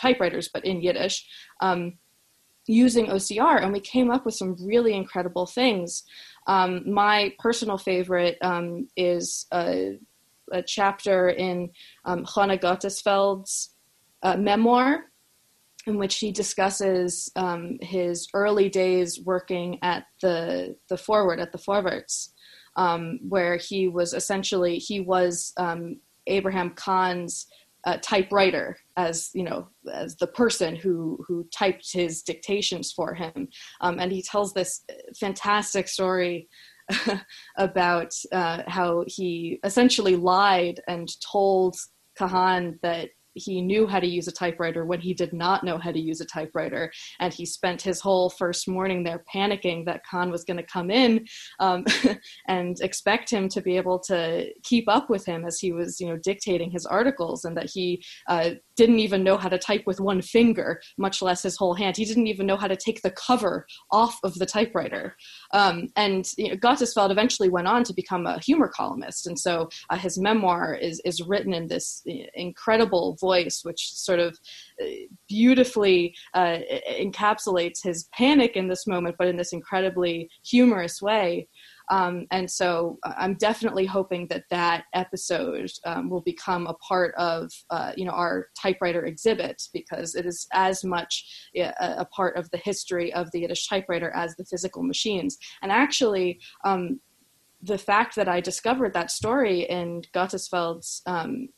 typewriters, 0.00 0.48
but 0.52 0.64
in 0.64 0.80
Yiddish. 0.80 1.26
Using 2.70 3.06
OCR, 3.06 3.62
and 3.62 3.72
we 3.72 3.80
came 3.80 4.10
up 4.10 4.26
with 4.26 4.34
some 4.34 4.54
really 4.60 4.92
incredible 4.92 5.46
things. 5.46 6.04
Um, 6.46 6.82
my 6.90 7.32
personal 7.38 7.78
favorite 7.78 8.36
um, 8.42 8.88
is 8.94 9.46
a, 9.54 9.98
a, 10.52 10.62
chapter 10.62 11.30
in 11.30 11.70
um, 12.04 12.26
Gottesfeld's 12.26 13.70
uh, 14.22 14.36
memoir, 14.36 15.06
in 15.86 15.96
which 15.96 16.16
he 16.16 16.30
discusses 16.30 17.32
um, 17.36 17.78
his 17.80 18.28
early 18.34 18.68
days 18.68 19.18
working 19.24 19.78
at 19.82 20.04
the 20.20 20.76
the 20.90 20.98
Forward 20.98 21.40
at 21.40 21.52
the 21.52 21.58
Vorwärts, 21.58 22.32
um, 22.76 23.18
where 23.26 23.56
he 23.56 23.88
was 23.88 24.12
essentially 24.12 24.76
he 24.76 25.00
was 25.00 25.54
um, 25.56 25.96
Abraham 26.26 26.70
Cahan's 26.74 27.46
uh, 27.84 27.96
typewriter 28.02 28.76
as 28.96 29.30
you 29.34 29.44
know 29.44 29.68
as 29.92 30.16
the 30.16 30.26
person 30.26 30.76
who 30.76 31.18
who 31.26 31.46
typed 31.54 31.92
his 31.92 32.22
dictations 32.22 32.92
for 32.92 33.14
him. 33.14 33.48
Um, 33.80 33.98
and 33.98 34.12
he 34.12 34.22
tells 34.22 34.52
this 34.52 34.84
fantastic 35.18 35.88
story 35.88 36.48
about 37.56 38.12
uh, 38.32 38.62
how 38.66 39.04
he 39.06 39.60
essentially 39.64 40.16
lied 40.16 40.80
and 40.88 41.08
told 41.20 41.76
Cahan 42.16 42.78
that 42.82 43.10
he 43.38 43.60
knew 43.60 43.86
how 43.86 44.00
to 44.00 44.06
use 44.06 44.28
a 44.28 44.32
typewriter 44.32 44.84
when 44.84 45.00
he 45.00 45.14
did 45.14 45.32
not 45.32 45.64
know 45.64 45.78
how 45.78 45.92
to 45.92 45.98
use 45.98 46.20
a 46.20 46.26
typewriter. 46.26 46.92
And 47.20 47.32
he 47.32 47.46
spent 47.46 47.82
his 47.82 48.00
whole 48.00 48.30
first 48.30 48.68
morning 48.68 49.02
there 49.02 49.24
panicking 49.32 49.84
that 49.86 50.02
Cahan 50.04 50.30
was 50.30 50.44
going 50.44 50.56
to 50.56 50.62
come 50.62 50.90
in 50.90 51.26
um, 51.60 51.84
and 52.48 52.80
expect 52.80 53.30
him 53.30 53.48
to 53.50 53.60
be 53.60 53.76
able 53.76 53.98
to 54.00 54.48
keep 54.62 54.88
up 54.88 55.08
with 55.08 55.24
him 55.24 55.44
as 55.44 55.58
he 55.58 55.72
was, 55.72 56.00
you 56.00 56.08
know, 56.08 56.18
dictating 56.22 56.70
his 56.70 56.86
articles, 56.86 57.44
and 57.44 57.56
that 57.56 57.70
he 57.72 58.02
uh, 58.28 58.50
didn't 58.76 59.00
even 59.00 59.24
know 59.24 59.36
how 59.36 59.48
to 59.48 59.58
type 59.58 59.82
with 59.86 60.00
one 60.00 60.22
finger, 60.22 60.80
much 60.96 61.20
less 61.20 61.42
his 61.42 61.56
whole 61.56 61.74
hand. 61.74 61.96
He 61.96 62.04
didn't 62.04 62.28
even 62.28 62.46
know 62.46 62.56
how 62.56 62.68
to 62.68 62.76
take 62.76 63.02
the 63.02 63.10
cover 63.10 63.66
off 63.90 64.18
of 64.22 64.34
the 64.34 64.46
typewriter. 64.46 65.16
Um, 65.52 65.88
and 65.96 66.30
you 66.36 66.48
know, 66.48 66.56
Gottesfeld 66.56 67.10
eventually 67.10 67.48
went 67.48 67.66
on 67.66 67.84
to 67.84 67.92
become 67.92 68.26
a 68.26 68.38
humor 68.38 68.68
columnist, 68.68 69.26
and 69.26 69.38
so 69.38 69.68
uh, 69.90 69.96
his 69.96 70.18
memoir 70.18 70.74
is 70.74 71.00
is 71.04 71.22
written 71.22 71.52
in 71.52 71.66
this 71.66 72.02
uh, 72.08 72.14
incredible 72.34 73.16
voice, 73.20 73.27
which 73.64 73.92
sort 73.94 74.20
of 74.20 74.38
uh, 74.82 74.86
beautifully 75.28 76.14
uh, 76.34 76.58
encapsulates 76.98 77.82
his 77.82 78.08
panic 78.12 78.56
in 78.56 78.68
this 78.68 78.86
moment, 78.86 79.16
but 79.18 79.28
in 79.28 79.36
this 79.36 79.52
incredibly 79.52 80.30
humorous 80.44 81.00
way. 81.02 81.48
Um, 81.90 82.26
and 82.30 82.50
so 82.50 82.98
uh, 83.02 83.14
I'm 83.16 83.34
definitely 83.34 83.86
hoping 83.86 84.26
that 84.28 84.44
that 84.50 84.84
episode 84.94 85.70
um, 85.86 86.10
will 86.10 86.20
become 86.20 86.66
a 86.66 86.74
part 86.74 87.14
of 87.16 87.50
uh, 87.70 87.92
you 87.96 88.04
know 88.04 88.12
our 88.12 88.48
typewriter 88.60 89.04
exhibit 89.06 89.62
because 89.72 90.14
it 90.14 90.26
is 90.26 90.46
as 90.52 90.84
much 90.84 91.48
a, 91.56 91.72
a, 91.80 92.04
part 92.06 92.36
of 92.36 92.50
the 92.50 92.58
history 92.58 93.12
of 93.12 93.30
the 93.32 93.40
Yiddish 93.40 93.68
typewriter 93.68 94.10
as 94.14 94.36
the 94.36 94.44
physical 94.44 94.82
machines. 94.82 95.38
And 95.62 95.72
actually, 95.72 96.40
um, 96.64 97.00
the 97.62 97.78
fact 97.78 98.16
that 98.16 98.28
I 98.28 98.40
discovered 98.40 98.92
that 98.94 99.10
story 99.10 99.62
in 99.62 100.02
Gottesfeld's 100.14 101.02
um, 101.06 101.48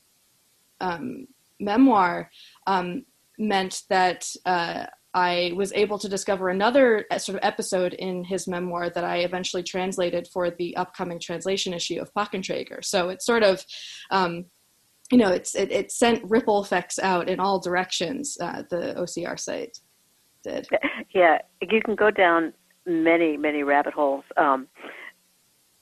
um, 0.80 1.26
memoir 1.61 2.31
um, 2.67 3.05
meant 3.38 3.83
that 3.88 4.26
uh, 4.47 4.87
I 5.12 5.52
was 5.57 5.73
able 5.73 5.99
to 5.99 6.09
discover 6.09 6.49
another 6.49 7.07
uh, 7.11 7.19
sort 7.19 7.37
of 7.37 7.45
episode 7.45 7.95
in 7.95 8.23
his 8.25 8.47
memoir 8.47 8.90
that 8.90 9.05
I 9.05 9.19
eventually 9.19 9.62
translated 9.62 10.29
for 10.33 10.50
the 10.50 10.76
upcoming 10.76 11.19
translation 11.19 11.73
issue 11.73 12.00
of 12.00 12.12
Pakn 12.14 12.43
Treger. 12.43 12.85
So 12.85 13.09
it's 13.09 13.26
sort 13.26 13.43
of, 13.43 13.64
um, 14.11 14.45
you 15.11 15.19
know, 15.19 15.31
it's 15.31 15.57
it, 15.57 15.73
it, 15.73 15.90
sent 15.90 16.23
ripple 16.31 16.62
effects 16.62 17.00
out 17.00 17.29
in 17.29 17.40
all 17.40 17.59
directions. 17.59 18.38
Uh, 18.40 18.62
the 18.71 18.95
OCR 18.97 19.38
site 19.38 19.79
did. 20.45 20.69
Yeah, 21.12 21.38
you 21.61 21.81
can 21.83 21.97
go 21.97 22.12
down 22.12 22.52
many 22.87 23.37
many 23.37 23.64
rabbit 23.64 23.93
holes 23.93 24.23
um, 24.37 24.69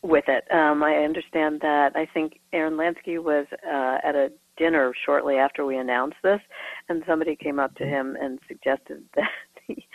with 0.03 0.25
it. 0.29 0.51
Um, 0.51 0.83
I 0.83 1.05
understand 1.05 1.61
that 1.61 1.93
I 1.95 2.07
think 2.07 2.41
Aaron 2.55 2.75
Lansky 2.75 3.23
was 3.23 3.47
uh, 3.67 3.99
at 4.03 4.15
a 4.15 4.33
dinner 4.59 4.93
shortly 5.05 5.37
after 5.37 5.65
we 5.65 5.77
announced 5.77 6.17
this, 6.23 6.41
and 6.89 7.03
somebody 7.07 7.37
came 7.37 7.59
up 7.59 7.75
to 7.77 7.85
him 7.85 8.17
and 8.21 8.39
suggested 8.49 9.03
that 9.15 9.29
he, 9.67 9.87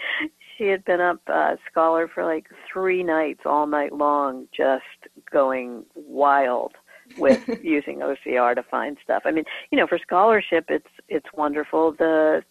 she 0.58 0.66
had 0.66 0.86
been 0.86 1.02
up 1.02 1.22
uh, 1.28 1.56
scholar 1.70 2.08
for 2.08 2.24
like 2.24 2.48
three 2.72 3.04
nights, 3.04 3.42
all 3.46 3.68
night 3.68 3.94
long, 3.94 4.48
just 4.56 4.84
going 5.32 5.84
wild 5.96 6.74
with 7.18 7.48
using 7.64 8.00
OCR 8.00 8.56
to 8.56 8.64
find 8.64 8.98
stuff. 9.04 9.24
I 9.26 9.32
mean, 9.32 9.46
you 9.72 9.78
know, 9.78 9.88
for 9.88 10.00
scholarship, 10.00 10.66
it's 10.70 10.88
it's 11.10 11.28
wonderful. 11.34 11.94
The 11.94 12.44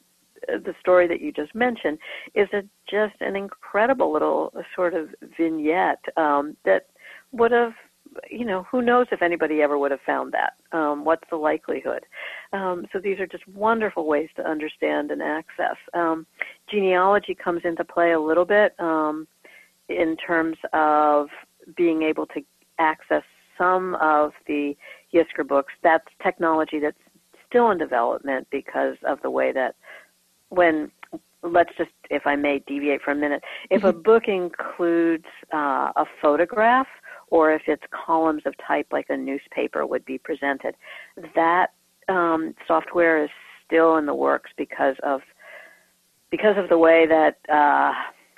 the 0.48 0.74
story 0.80 1.06
that 1.06 1.20
you 1.20 1.30
just 1.30 1.54
mentioned 1.54 1.98
is 2.34 2.48
a, 2.52 2.62
just 2.90 3.14
an 3.20 3.36
incredible 3.36 4.12
little 4.12 4.52
sort 4.74 4.92
of 4.92 5.08
vignette 5.38 6.02
um, 6.16 6.56
that 6.64 6.86
would 7.30 7.52
have 7.52 7.74
you 8.30 8.44
know, 8.44 8.64
who 8.70 8.82
knows 8.82 9.06
if 9.12 9.22
anybody 9.22 9.62
ever 9.62 9.78
would 9.78 9.90
have 9.90 10.00
found 10.04 10.32
that? 10.32 10.54
Um, 10.76 11.04
what's 11.04 11.28
the 11.30 11.36
likelihood? 11.36 12.04
Um, 12.52 12.86
so 12.92 12.98
these 12.98 13.18
are 13.18 13.26
just 13.26 13.46
wonderful 13.48 14.06
ways 14.06 14.28
to 14.36 14.48
understand 14.48 15.10
and 15.10 15.22
access. 15.22 15.76
Um, 15.94 16.26
genealogy 16.70 17.34
comes 17.34 17.62
into 17.64 17.84
play 17.84 18.12
a 18.12 18.20
little 18.20 18.44
bit 18.44 18.74
um, 18.78 19.26
in 19.88 20.16
terms 20.16 20.56
of 20.72 21.28
being 21.76 22.02
able 22.02 22.26
to 22.26 22.42
access 22.78 23.22
some 23.58 23.96
of 23.96 24.32
the 24.46 24.76
Yizkor 25.14 25.46
books. 25.46 25.72
That's 25.82 26.06
technology 26.22 26.78
that's 26.80 26.96
still 27.48 27.70
in 27.70 27.78
development 27.78 28.48
because 28.50 28.96
of 29.04 29.20
the 29.22 29.30
way 29.30 29.52
that 29.52 29.74
when 30.48 30.90
let's 31.42 31.70
just, 31.76 31.90
if 32.10 32.26
I 32.26 32.36
may 32.36 32.62
deviate 32.66 33.02
for 33.02 33.10
a 33.10 33.16
minute, 33.16 33.42
if 33.70 33.84
a 33.84 33.92
mm-hmm. 33.92 34.02
book 34.02 34.28
includes 34.28 35.26
uh, 35.52 35.90
a 35.96 36.04
photograph 36.20 36.86
or 37.32 37.50
if 37.50 37.62
it's 37.66 37.82
columns 37.90 38.42
of 38.44 38.54
type 38.58 38.86
like 38.92 39.06
a 39.08 39.16
newspaper 39.16 39.86
would 39.86 40.04
be 40.04 40.18
presented, 40.18 40.74
that 41.34 41.68
um, 42.10 42.54
software 42.68 43.24
is 43.24 43.30
still 43.64 43.96
in 43.96 44.04
the 44.04 44.14
works 44.14 44.50
because 44.58 44.96
of 45.02 45.22
because 46.30 46.56
of 46.58 46.68
the 46.68 46.76
way 46.76 47.06
that 47.06 47.38
uh, 47.48 47.92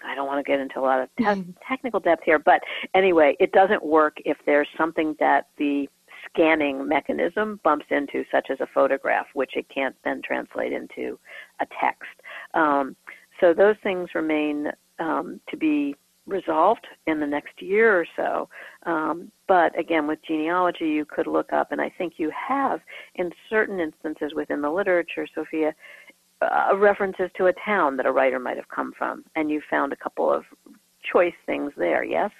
I 0.07 0.15
don't 0.15 0.29
want 0.29 0.45
to 0.45 0.49
get 0.49 0.61
into 0.61 0.79
a 0.79 0.83
lot 0.83 1.01
of 1.01 1.09
te- 1.17 1.25
mm-hmm. 1.25 1.51
technical 1.67 1.99
depth 1.99 2.23
here, 2.25 2.39
but 2.39 2.61
anyway, 2.95 3.37
it 3.41 3.51
doesn't 3.51 3.85
work 3.85 4.19
if 4.25 4.37
there's 4.47 4.69
something 4.77 5.17
that 5.19 5.49
the 5.59 5.89
scanning 6.29 6.87
mechanism 6.87 7.61
bumps 7.65 7.87
into, 7.91 8.25
such 8.31 8.49
as 8.51 8.61
a 8.61 8.67
photograph, 8.73 9.27
which 9.35 9.57
it 9.57 9.67
can't 9.75 9.97
then 10.05 10.23
translate 10.25 10.73
into 10.73 11.19
a 11.61 11.67
text. 11.81 12.11
Um, 12.55 12.97
so 13.41 13.55
those 13.55 13.77
things 13.83 14.11
remain 14.15 14.69
um, 14.99 15.41
to 15.51 15.57
be 15.57 15.97
resolved 16.27 16.87
in 17.07 17.21
the 17.21 17.27
next 17.27 17.61
year 17.61 18.01
or 18.01 18.07
so. 18.17 18.49
Um, 18.87 19.31
but 19.47 19.79
again, 19.79 20.07
with 20.07 20.21
genealogy, 20.27 20.87
you 20.87 21.05
could 21.05 21.27
look 21.27 21.53
up, 21.53 21.71
and 21.71 21.81
I 21.81 21.91
think 21.91 22.15
you 22.17 22.31
have 22.31 22.81
in 23.15 23.31
certain 23.51 23.81
instances 23.81 24.33
within 24.35 24.63
the 24.63 24.71
literature, 24.71 25.27
Sophia, 25.35 25.75
uh, 26.41 26.77
references 26.77 27.31
to 27.37 27.47
a 27.47 27.53
town 27.53 27.97
that 27.97 28.07
a 28.07 28.13
writer 28.13 28.39
might 28.39 28.57
have 28.57 28.69
come 28.69 28.93
from, 28.97 29.25
and 29.37 29.51
you 29.51 29.61
found 29.71 29.93
a 29.93 29.97
couple 29.97 30.33
of 30.33 30.45
choice 31.13 31.35
things 31.47 31.73
there, 31.77 32.05
yes? 32.05 32.31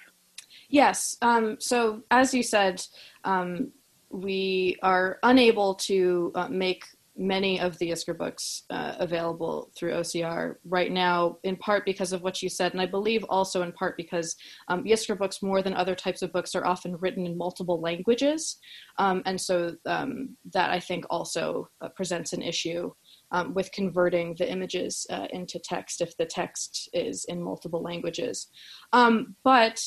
Yes. 0.69 1.17
Um, 1.21 1.57
so, 1.59 2.03
as 2.11 2.33
you 2.33 2.43
said, 2.43 2.83
um, 3.23 3.71
we 4.09 4.77
are 4.81 5.19
unable 5.23 5.75
to 5.75 6.31
uh, 6.35 6.47
make 6.47 6.85
many 7.17 7.59
of 7.59 7.77
the 7.77 7.89
Yizkor 7.89 8.17
books 8.17 8.63
uh, 8.69 8.95
available 8.99 9.71
through 9.75 9.93
OCR 9.93 10.55
right 10.65 10.91
now, 10.91 11.37
in 11.43 11.55
part 11.55 11.85
because 11.85 12.11
of 12.11 12.21
what 12.21 12.41
you 12.41 12.49
said, 12.49 12.73
and 12.73 12.81
I 12.81 12.85
believe 12.85 13.23
also 13.29 13.61
in 13.61 13.71
part 13.71 13.95
because 13.97 14.35
um, 14.67 14.83
Yizkor 14.83 15.17
books, 15.17 15.41
more 15.41 15.61
than 15.61 15.73
other 15.73 15.95
types 15.95 16.21
of 16.21 16.33
books, 16.33 16.55
are 16.55 16.65
often 16.65 16.97
written 16.97 17.25
in 17.25 17.37
multiple 17.37 17.79
languages. 17.79 18.57
Um, 18.97 19.21
and 19.25 19.39
so 19.39 19.75
um, 19.85 20.35
that 20.53 20.69
I 20.69 20.79
think 20.79 21.05
also 21.09 21.69
uh, 21.81 21.89
presents 21.89 22.33
an 22.33 22.41
issue 22.41 22.91
um, 23.31 23.53
with 23.53 23.71
converting 23.71 24.35
the 24.37 24.49
images 24.49 25.05
uh, 25.09 25.27
into 25.31 25.59
text 25.59 26.01
if 26.01 26.15
the 26.17 26.25
text 26.25 26.89
is 26.93 27.25
in 27.25 27.41
multiple 27.41 27.81
languages. 27.81 28.47
Um, 28.93 29.35
but 29.43 29.83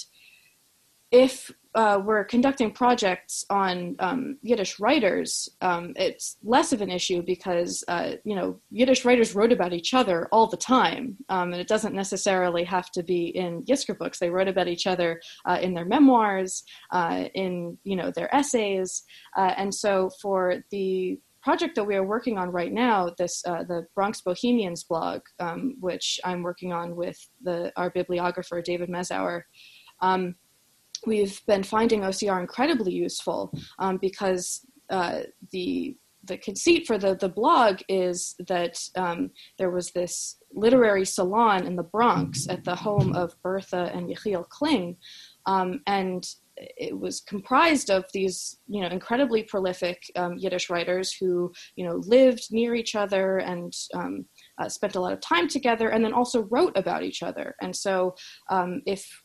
if 1.10 1.50
uh, 1.78 1.96
we're 2.04 2.24
conducting 2.24 2.72
projects 2.72 3.44
on 3.50 3.94
um, 4.00 4.36
Yiddish 4.42 4.80
writers, 4.80 5.48
um, 5.60 5.92
it's 5.94 6.36
less 6.42 6.72
of 6.72 6.80
an 6.80 6.90
issue 6.90 7.22
because 7.22 7.84
uh, 7.86 8.14
you 8.24 8.34
know 8.34 8.58
Yiddish 8.72 9.04
writers 9.04 9.32
wrote 9.32 9.52
about 9.52 9.72
each 9.72 9.94
other 9.94 10.28
all 10.32 10.48
the 10.48 10.56
time, 10.56 11.16
um, 11.28 11.52
and 11.52 11.60
it 11.60 11.68
doesn't 11.68 11.94
necessarily 11.94 12.64
have 12.64 12.90
to 12.90 13.04
be 13.04 13.26
in 13.26 13.62
Yizkor 13.62 13.96
books. 13.96 14.18
They 14.18 14.28
wrote 14.28 14.48
about 14.48 14.66
each 14.66 14.88
other 14.88 15.20
uh, 15.44 15.58
in 15.62 15.72
their 15.72 15.84
memoirs, 15.84 16.64
uh, 16.90 17.26
in 17.34 17.78
you 17.84 17.94
know 17.94 18.10
their 18.10 18.34
essays, 18.34 19.04
uh, 19.36 19.54
and 19.56 19.72
so 19.72 20.10
for 20.20 20.64
the 20.72 21.20
project 21.44 21.76
that 21.76 21.84
we 21.84 21.94
are 21.94 22.04
working 22.04 22.38
on 22.38 22.50
right 22.50 22.72
now, 22.72 23.14
this 23.18 23.40
uh, 23.46 23.62
the 23.62 23.86
Bronx 23.94 24.20
Bohemians 24.20 24.82
blog, 24.82 25.20
um, 25.38 25.76
which 25.78 26.18
I'm 26.24 26.42
working 26.42 26.72
on 26.72 26.96
with 26.96 27.24
the 27.40 27.72
our 27.76 27.90
bibliographer 27.90 28.60
David 28.62 28.88
Mazower. 28.88 29.42
Um, 30.00 30.34
we've 31.06 31.40
been 31.46 31.62
finding 31.62 32.00
OCR 32.02 32.40
incredibly 32.40 32.92
useful 32.92 33.52
um, 33.78 33.98
because 33.98 34.66
uh, 34.90 35.20
the 35.52 35.96
the 36.24 36.38
conceit 36.38 36.86
for 36.86 36.98
the 36.98 37.16
the 37.16 37.28
blog 37.28 37.80
is 37.88 38.34
that 38.48 38.78
um, 38.96 39.30
there 39.56 39.70
was 39.70 39.90
this 39.90 40.36
literary 40.52 41.04
salon 41.04 41.66
in 41.66 41.76
the 41.76 41.82
Bronx 41.82 42.48
at 42.48 42.64
the 42.64 42.74
home 42.74 43.14
of 43.14 43.34
Bertha 43.42 43.90
and 43.94 44.08
Yechiel 44.08 44.48
Kling, 44.48 44.96
um, 45.46 45.80
and 45.86 46.26
it 46.56 46.98
was 46.98 47.20
comprised 47.20 47.90
of 47.90 48.04
these 48.12 48.58
you 48.66 48.80
know 48.82 48.88
incredibly 48.88 49.42
prolific 49.42 50.02
um, 50.16 50.36
Yiddish 50.36 50.70
writers 50.70 51.12
who 51.12 51.52
you 51.76 51.84
know 51.84 52.00
lived 52.04 52.48
near 52.50 52.74
each 52.74 52.94
other 52.94 53.38
and 53.38 53.72
um, 53.94 54.24
uh, 54.58 54.68
spent 54.68 54.96
a 54.96 55.00
lot 55.00 55.12
of 55.12 55.20
time 55.20 55.48
together, 55.48 55.88
and 55.88 56.04
then 56.04 56.12
also 56.12 56.42
wrote 56.50 56.76
about 56.76 57.02
each 57.02 57.22
other. 57.22 57.54
And 57.60 57.74
so, 57.74 58.14
um, 58.50 58.82
if 58.86 59.22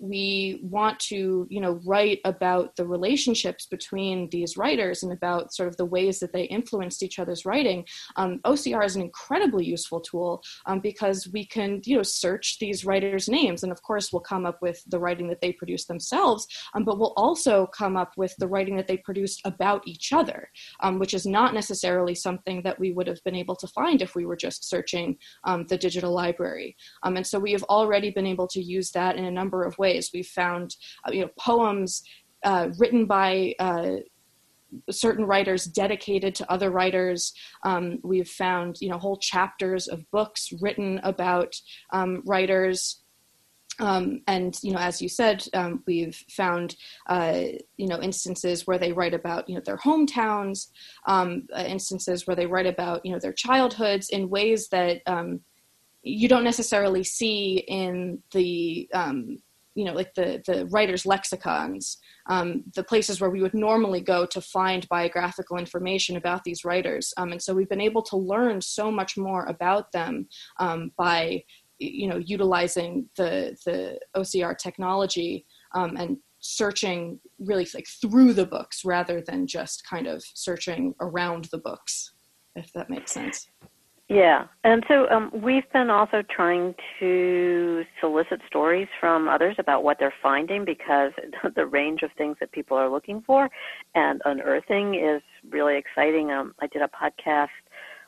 we 0.00 0.60
want 0.62 0.98
to 0.98 1.46
you 1.50 1.60
know 1.60 1.80
write 1.84 2.20
about 2.24 2.74
the 2.76 2.86
relationships 2.86 3.66
between 3.66 4.28
these 4.30 4.56
writers 4.56 5.02
and 5.02 5.12
about 5.12 5.52
sort 5.52 5.68
of 5.68 5.76
the 5.76 5.84
ways 5.84 6.18
that 6.20 6.32
they 6.32 6.44
influenced 6.44 7.02
each 7.02 7.18
other's 7.18 7.44
writing. 7.44 7.84
Um, 8.16 8.40
ocr 8.46 8.84
is 8.84 8.96
an 8.96 9.02
incredibly 9.02 9.64
useful 9.64 10.00
tool 10.00 10.42
um, 10.66 10.80
because 10.80 11.28
we 11.32 11.44
can 11.44 11.80
you 11.84 11.96
know 11.96 12.02
search 12.02 12.58
these 12.58 12.84
writers 12.84 13.28
names. 13.28 13.62
And 13.62 13.72
of 13.72 13.82
course 13.82 14.12
we'll 14.12 14.20
come 14.20 14.46
up 14.46 14.62
with 14.62 14.82
the 14.88 14.98
writing 14.98 15.28
that 15.28 15.40
they 15.40 15.52
produced 15.52 15.88
themselves 15.88 16.46
um, 16.74 16.84
but 16.84 16.98
we'll 16.98 17.14
also 17.16 17.66
come 17.66 17.96
up 17.96 18.12
with 18.16 18.34
the 18.38 18.48
writing 18.48 18.76
that 18.76 18.86
they 18.86 18.96
produced 18.96 19.42
about 19.44 19.86
each 19.86 20.12
other 20.12 20.48
um, 20.80 20.98
which 20.98 21.14
is 21.14 21.26
not 21.26 21.52
necessarily 21.54 22.14
something 22.14 22.62
that 22.62 22.78
we 22.78 22.92
would 22.92 23.06
have 23.06 23.22
been 23.24 23.34
able 23.34 23.56
to 23.56 23.66
find 23.66 24.00
if 24.00 24.14
we 24.14 24.24
were 24.24 24.36
just 24.36 24.68
searching 24.68 25.16
um, 25.44 25.66
the 25.68 25.76
digital 25.76 26.12
library. 26.12 26.76
Um, 27.02 27.16
and 27.16 27.26
so 27.26 27.38
we 27.38 27.52
have 27.52 27.62
already 27.64 28.10
been 28.10 28.26
able 28.26 28.48
to 28.48 28.62
use 28.62 28.90
that 28.92 29.16
in 29.16 29.24
a 29.24 29.30
number 29.30 29.64
of 29.64 29.76
ways 29.78 29.89
ways. 29.90 30.10
We've 30.12 30.26
found 30.26 30.76
uh, 31.06 31.12
you 31.12 31.22
know 31.22 31.30
poems 31.38 32.02
uh, 32.44 32.68
written 32.78 33.06
by 33.06 33.54
uh, 33.58 33.96
certain 34.90 35.24
writers 35.24 35.64
dedicated 35.64 36.34
to 36.36 36.50
other 36.50 36.70
writers. 36.70 37.32
Um, 37.64 37.98
we've 38.02 38.28
found 38.28 38.76
you 38.80 38.88
know 38.90 38.98
whole 38.98 39.18
chapters 39.18 39.88
of 39.88 40.10
books 40.10 40.52
written 40.60 41.00
about 41.02 41.54
um, 41.92 42.22
writers. 42.26 43.02
Um, 43.78 44.20
and 44.26 44.58
you 44.62 44.72
know, 44.72 44.78
as 44.78 45.00
you 45.00 45.08
said, 45.08 45.42
um, 45.54 45.82
we've 45.86 46.18
found 46.28 46.76
uh, 47.08 47.44
you 47.76 47.88
know 47.88 48.00
instances 48.02 48.66
where 48.66 48.78
they 48.78 48.92
write 48.92 49.14
about 49.14 49.48
you 49.48 49.54
know 49.54 49.62
their 49.64 49.78
hometowns, 49.78 50.68
um, 51.06 51.46
uh, 51.56 51.64
instances 51.66 52.26
where 52.26 52.36
they 52.36 52.46
write 52.46 52.66
about 52.66 53.04
you 53.04 53.12
know 53.12 53.18
their 53.18 53.32
childhoods 53.32 54.10
in 54.10 54.28
ways 54.28 54.68
that 54.68 55.00
um, 55.06 55.40
you 56.02 56.28
don't 56.28 56.44
necessarily 56.44 57.04
see 57.04 57.64
in 57.68 58.22
the 58.32 58.88
um, 58.94 59.38
you 59.80 59.86
know 59.86 59.94
like 59.94 60.12
the 60.14 60.42
the 60.46 60.66
writers 60.66 61.06
lexicons 61.06 61.98
um, 62.26 62.62
the 62.74 62.84
places 62.84 63.20
where 63.20 63.30
we 63.30 63.42
would 63.42 63.54
normally 63.54 64.00
go 64.00 64.24
to 64.26 64.40
find 64.40 64.88
biographical 64.88 65.56
information 65.56 66.16
about 66.16 66.44
these 66.44 66.64
writers. 66.64 67.12
Um, 67.16 67.32
and 67.32 67.42
so 67.42 67.54
we've 67.54 67.68
been 67.68 67.80
able 67.80 68.02
to 68.02 68.16
learn 68.16 68.60
so 68.60 68.90
much 68.90 69.16
more 69.16 69.46
about 69.46 69.90
them 69.92 70.28
um, 70.58 70.92
by 70.96 71.42
you 71.80 72.06
know 72.08 72.18
utilizing 72.18 73.08
the 73.16 73.56
the 73.64 73.98
ocr 74.14 74.56
technology 74.56 75.46
um, 75.74 75.96
and 75.96 76.18
searching 76.40 77.18
really 77.38 77.66
like 77.74 77.86
through 78.02 78.34
the 78.34 78.44
books 78.44 78.84
rather 78.84 79.22
than 79.22 79.46
just 79.46 79.86
kind 79.88 80.06
of 80.06 80.22
searching 80.34 80.94
around 81.00 81.48
the 81.52 81.58
books 81.58 82.12
if 82.54 82.70
that 82.74 82.90
makes 82.90 83.12
sense 83.12 83.48
yeah, 84.10 84.46
and 84.64 84.84
so 84.88 85.08
um, 85.08 85.30
we've 85.32 85.70
been 85.72 85.88
also 85.88 86.24
trying 86.34 86.74
to 86.98 87.84
solicit 88.00 88.40
stories 88.48 88.88
from 88.98 89.28
others 89.28 89.54
about 89.60 89.84
what 89.84 89.98
they're 90.00 90.12
finding 90.20 90.64
because 90.64 91.12
the 91.54 91.64
range 91.64 92.02
of 92.02 92.10
things 92.18 92.36
that 92.40 92.50
people 92.50 92.76
are 92.76 92.90
looking 92.90 93.22
for 93.24 93.48
and 93.94 94.20
unearthing 94.24 94.96
is 94.96 95.22
really 95.48 95.76
exciting. 95.78 96.32
Um, 96.32 96.56
I 96.60 96.66
did 96.66 96.82
a 96.82 96.88
podcast, 96.88 97.50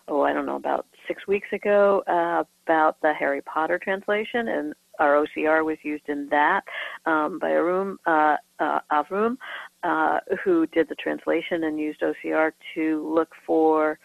oh, 0.09 0.23
I 0.23 0.33
don't 0.33 0.45
know, 0.45 0.57
about 0.57 0.87
six 1.07 1.29
weeks 1.29 1.47
ago 1.53 2.03
uh, 2.09 2.43
about 2.67 3.01
the 3.01 3.15
Harry 3.15 3.41
Potter 3.41 3.79
translation, 3.79 4.49
and 4.49 4.75
our 4.99 5.25
OCR 5.25 5.65
was 5.65 5.79
used 5.85 6.09
in 6.09 6.29
that 6.31 6.63
um, 7.07 7.39
by 7.39 7.51
Arun 7.51 7.97
uh, 8.07 8.39
uh, 8.59 8.81
Avrum, 8.91 9.37
uh, 9.85 10.19
who 10.45 10.67
did 10.67 10.89
the 10.89 10.97
translation 10.97 11.63
and 11.63 11.79
used 11.79 12.01
OCR 12.01 12.51
to 12.75 13.09
look 13.15 13.29
for 13.47 14.01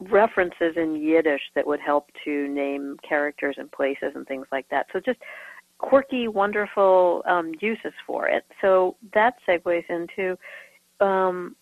references 0.00 0.76
in 0.76 0.96
Yiddish 0.96 1.42
that 1.54 1.66
would 1.66 1.80
help 1.80 2.10
to 2.24 2.48
name 2.48 2.96
characters 3.06 3.56
and 3.58 3.70
places 3.72 4.12
and 4.14 4.26
things 4.26 4.46
like 4.52 4.68
that. 4.70 4.86
So 4.92 5.00
just 5.00 5.18
quirky, 5.78 6.28
wonderful 6.28 7.22
um, 7.26 7.52
uses 7.60 7.92
for 8.06 8.28
it. 8.28 8.44
So 8.60 8.96
that 9.14 9.34
segues 9.46 9.88
into 9.88 10.38
um, 11.00 11.56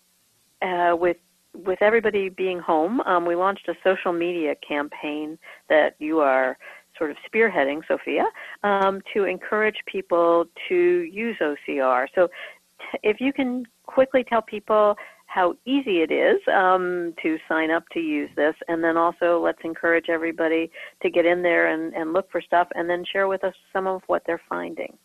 uh, 0.61 0.95
with 0.95 1.17
with 1.65 1.81
everybody 1.81 2.29
being 2.29 2.59
home, 2.59 3.01
um, 3.01 3.25
we 3.25 3.35
launched 3.35 3.67
a 3.67 3.73
social 3.83 4.13
media 4.13 4.53
campaign 4.67 5.39
that 5.69 5.95
you 5.97 6.19
are 6.19 6.57
sort 6.97 7.09
of 7.09 7.17
spearheading, 7.27 7.81
Sophia, 7.87 8.25
um, 8.63 9.01
to 9.13 9.23
encourage 9.23 9.77
people 9.85 10.45
to 10.67 10.75
use 10.75 11.35
OCR. 11.41 12.07
So 12.13 12.27
t- 12.27 12.99
if 13.03 13.19
you 13.19 13.33
can 13.33 13.65
quickly 13.85 14.23
tell 14.23 14.41
people 14.41 14.95
how 15.37 15.55
easy 15.65 16.01
it 16.01 16.11
is 16.11 16.41
um, 16.51 17.13
to 17.21 17.37
sign 17.47 17.69
up 17.69 17.83
to 17.91 17.99
use 17.99 18.29
this, 18.35 18.55
and 18.67 18.83
then 18.83 18.97
also 18.97 19.39
let's 19.39 19.59
encourage 19.63 20.09
everybody 20.09 20.71
to 21.03 21.11
get 21.11 21.27
in 21.27 21.43
there 21.43 21.67
and, 21.67 21.93
and 21.93 22.11
look 22.11 22.31
for 22.31 22.41
stuff, 22.41 22.67
and 22.73 22.89
then 22.89 23.05
share 23.13 23.27
with 23.27 23.43
us 23.43 23.53
some 23.71 23.85
of 23.85 24.01
what 24.07 24.23
they're 24.25 24.41
finding. 24.49 24.97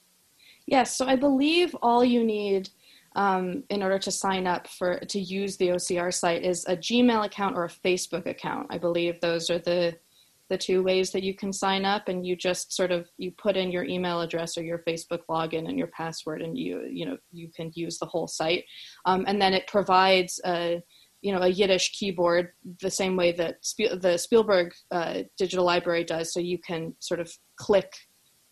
Yes, 0.65 0.97
so 0.97 1.07
I 1.07 1.17
believe 1.17 1.77
all 1.83 2.03
you 2.03 2.25
need 2.25 2.71
um, 3.15 3.65
in 3.69 3.83
order 3.83 3.99
to 3.99 4.11
sign 4.11 4.47
up 4.47 4.67
for 4.69 5.01
to 5.01 5.21
use 5.21 5.59
the 5.59 5.69
OCR 5.69 6.15
site 6.15 6.43
is 6.43 6.65
a 6.67 6.79
Gmail 6.79 7.27
account 7.27 7.55
or 7.55 7.67
a 7.67 7.69
Facebook 7.69 8.25
account. 8.25 8.69
I 8.71 8.79
believe 8.79 9.21
those 9.21 9.51
are 9.51 9.59
the 9.59 9.99
the 10.53 10.59
two 10.59 10.83
ways 10.83 11.11
that 11.13 11.23
you 11.23 11.35
can 11.35 11.51
sign 11.51 11.87
up 11.87 12.09
and 12.09 12.27
you 12.27 12.37
just 12.37 12.75
sort 12.75 12.91
of 12.93 13.09
you 13.17 13.33
put 13.39 13.57
in 13.57 13.73
your 13.73 13.85
email 13.85 14.21
address 14.21 14.59
or 14.59 14.63
your 14.63 14.83
facebook 14.87 15.21
login 15.31 15.67
and 15.67 15.79
your 15.79 15.87
password 15.87 16.43
and 16.43 16.59
you 16.59 16.87
you 16.91 17.07
know 17.07 17.17
you 17.33 17.49
can 17.57 17.71
use 17.75 17.99
the 17.99 18.05
whole 18.05 18.29
site. 18.29 18.65
Um, 19.07 19.25
and 19.27 19.41
then 19.41 19.55
it 19.55 19.67
provides 19.67 20.39
a 20.45 20.83
you 21.23 21.33
know 21.33 21.41
a 21.41 21.49
yiddish 21.49 21.99
keyboard 21.99 22.51
the 22.83 22.91
same 22.91 23.17
way 23.17 23.33
that 23.33 23.65
Spiel, 23.65 23.99
the 23.99 24.19
spielberg 24.19 24.75
uh, 24.91 25.23
digital 25.39 25.65
library 25.65 26.05
does. 26.05 26.35
So 26.35 26.39
you 26.39 26.59
can 26.59 26.95
sort 26.99 27.21
of 27.21 27.33
click 27.57 27.91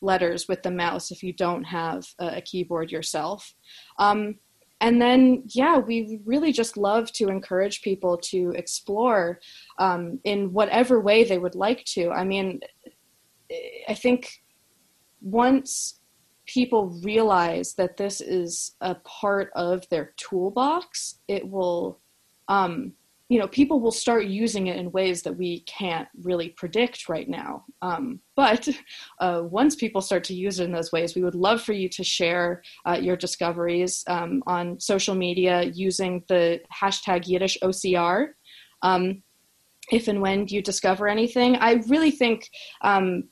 letters 0.01 0.49
with 0.49 0.63
the 0.63 0.71
mouse 0.71 1.11
if 1.11 1.23
you 1.23 1.35
don't 1.35 1.65
have 1.65 2.07
a, 2.19 2.39
a 2.39 2.41
keyboard 2.41 2.91
yourself. 2.91 3.55
Um, 3.99 4.37
and 4.81 5.01
then 5.01 5.43
yeah 5.47 5.79
we 5.79 6.21
really 6.25 6.53
just 6.53 6.77
love 6.77 7.13
to 7.13 7.29
encourage 7.29 7.83
people 7.83 8.17
to 8.17 8.53
explore 8.57 9.41
um, 9.79 10.19
in 10.25 10.53
whatever 10.53 11.01
way 11.01 11.25
they 11.25 11.39
would 11.39 11.55
like 11.55 11.85
to. 11.85 12.11
I 12.11 12.25
mean 12.25 12.61
i 13.89 13.95
think 13.95 14.43
once 15.21 16.01
people 16.47 16.99
realize 17.03 17.75
that 17.75 17.97
this 17.97 18.21
is 18.21 18.75
a 18.81 18.95
part 18.97 19.51
of 19.55 19.89
their 19.89 20.13
toolbox 20.17 21.21
it 21.29 21.49
will 21.49 22.01
um, 22.49 22.93
you 23.31 23.39
know 23.39 23.47
people 23.47 23.81
will 23.81 23.93
start 23.93 24.27
using 24.27 24.67
it 24.67 24.77
in 24.77 24.91
ways 24.91 25.23
that 25.23 25.37
we 25.37 25.61
can't 25.61 26.09
really 26.23 26.49
predict 26.49 27.09
right 27.09 27.29
now. 27.29 27.65
Um, 27.81 28.21
but 28.35 28.69
uh, 29.21 29.43
once 29.45 29.77
people 29.77 30.01
start 30.01 30.25
to 30.25 30.35
use 30.35 30.59
it 30.59 30.65
in 30.65 30.73
those 30.73 30.91
ways 30.93 31.15
we 31.15 31.23
would 31.23 31.37
love 31.37 31.63
for 31.63 31.73
you 31.73 31.89
to 31.91 32.05
share 32.05 32.63
uh, 32.85 32.99
your 33.01 33.17
discoveries 33.17 34.03
um, 34.09 34.43
on 34.49 34.81
social 34.81 35.15
media 35.15 35.63
using 35.63 36.25
the 36.29 36.61
hashtag 36.83 37.29
yiddish 37.29 37.57
ocr 37.63 38.31
um, 38.83 39.23
if 39.93 40.09
and 40.09 40.21
when 40.21 40.49
you 40.49 40.61
discover 40.61 41.07
anything. 41.07 41.57
I 41.57 41.75
really 41.87 42.11
think 42.11 42.51
um, 42.83 43.29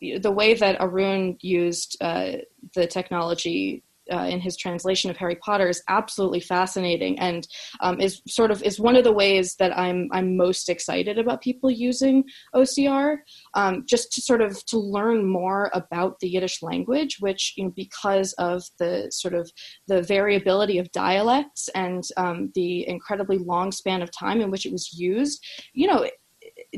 the 0.00 0.32
way 0.32 0.54
that 0.54 0.78
arun 0.80 1.36
used 1.42 1.98
uh, 2.00 2.38
the 2.74 2.86
technology 2.86 3.84
uh, 4.12 4.26
in 4.26 4.40
his 4.40 4.56
translation 4.56 5.10
of 5.10 5.16
Harry 5.16 5.36
Potter 5.36 5.68
is 5.68 5.82
absolutely 5.88 6.40
fascinating 6.40 7.18
and 7.18 7.46
um, 7.80 8.00
is 8.00 8.22
sort 8.28 8.50
of 8.50 8.62
is 8.62 8.78
one 8.78 8.96
of 8.96 9.04
the 9.04 9.12
ways 9.12 9.56
that 9.58 9.76
I'm 9.76 10.08
I'm 10.12 10.36
most 10.36 10.68
excited 10.68 11.18
about 11.18 11.40
people 11.40 11.70
using 11.70 12.24
OCR 12.54 13.18
um, 13.54 13.84
just 13.88 14.12
to 14.12 14.20
sort 14.20 14.40
of 14.40 14.64
to 14.66 14.78
learn 14.78 15.26
more 15.26 15.70
about 15.74 16.18
the 16.20 16.28
Yiddish 16.28 16.62
language, 16.62 17.18
which 17.20 17.54
you 17.56 17.64
know 17.64 17.72
because 17.74 18.32
of 18.34 18.62
the 18.78 19.10
sort 19.10 19.34
of 19.34 19.50
the 19.88 20.02
variability 20.02 20.78
of 20.78 20.90
dialects 20.92 21.68
and 21.74 22.04
um, 22.16 22.50
the 22.54 22.86
incredibly 22.88 23.38
long 23.38 23.72
span 23.72 24.02
of 24.02 24.10
time 24.10 24.40
in 24.40 24.50
which 24.50 24.66
it 24.66 24.72
was 24.72 24.92
used, 24.92 25.44
you 25.72 25.86
know 25.86 26.06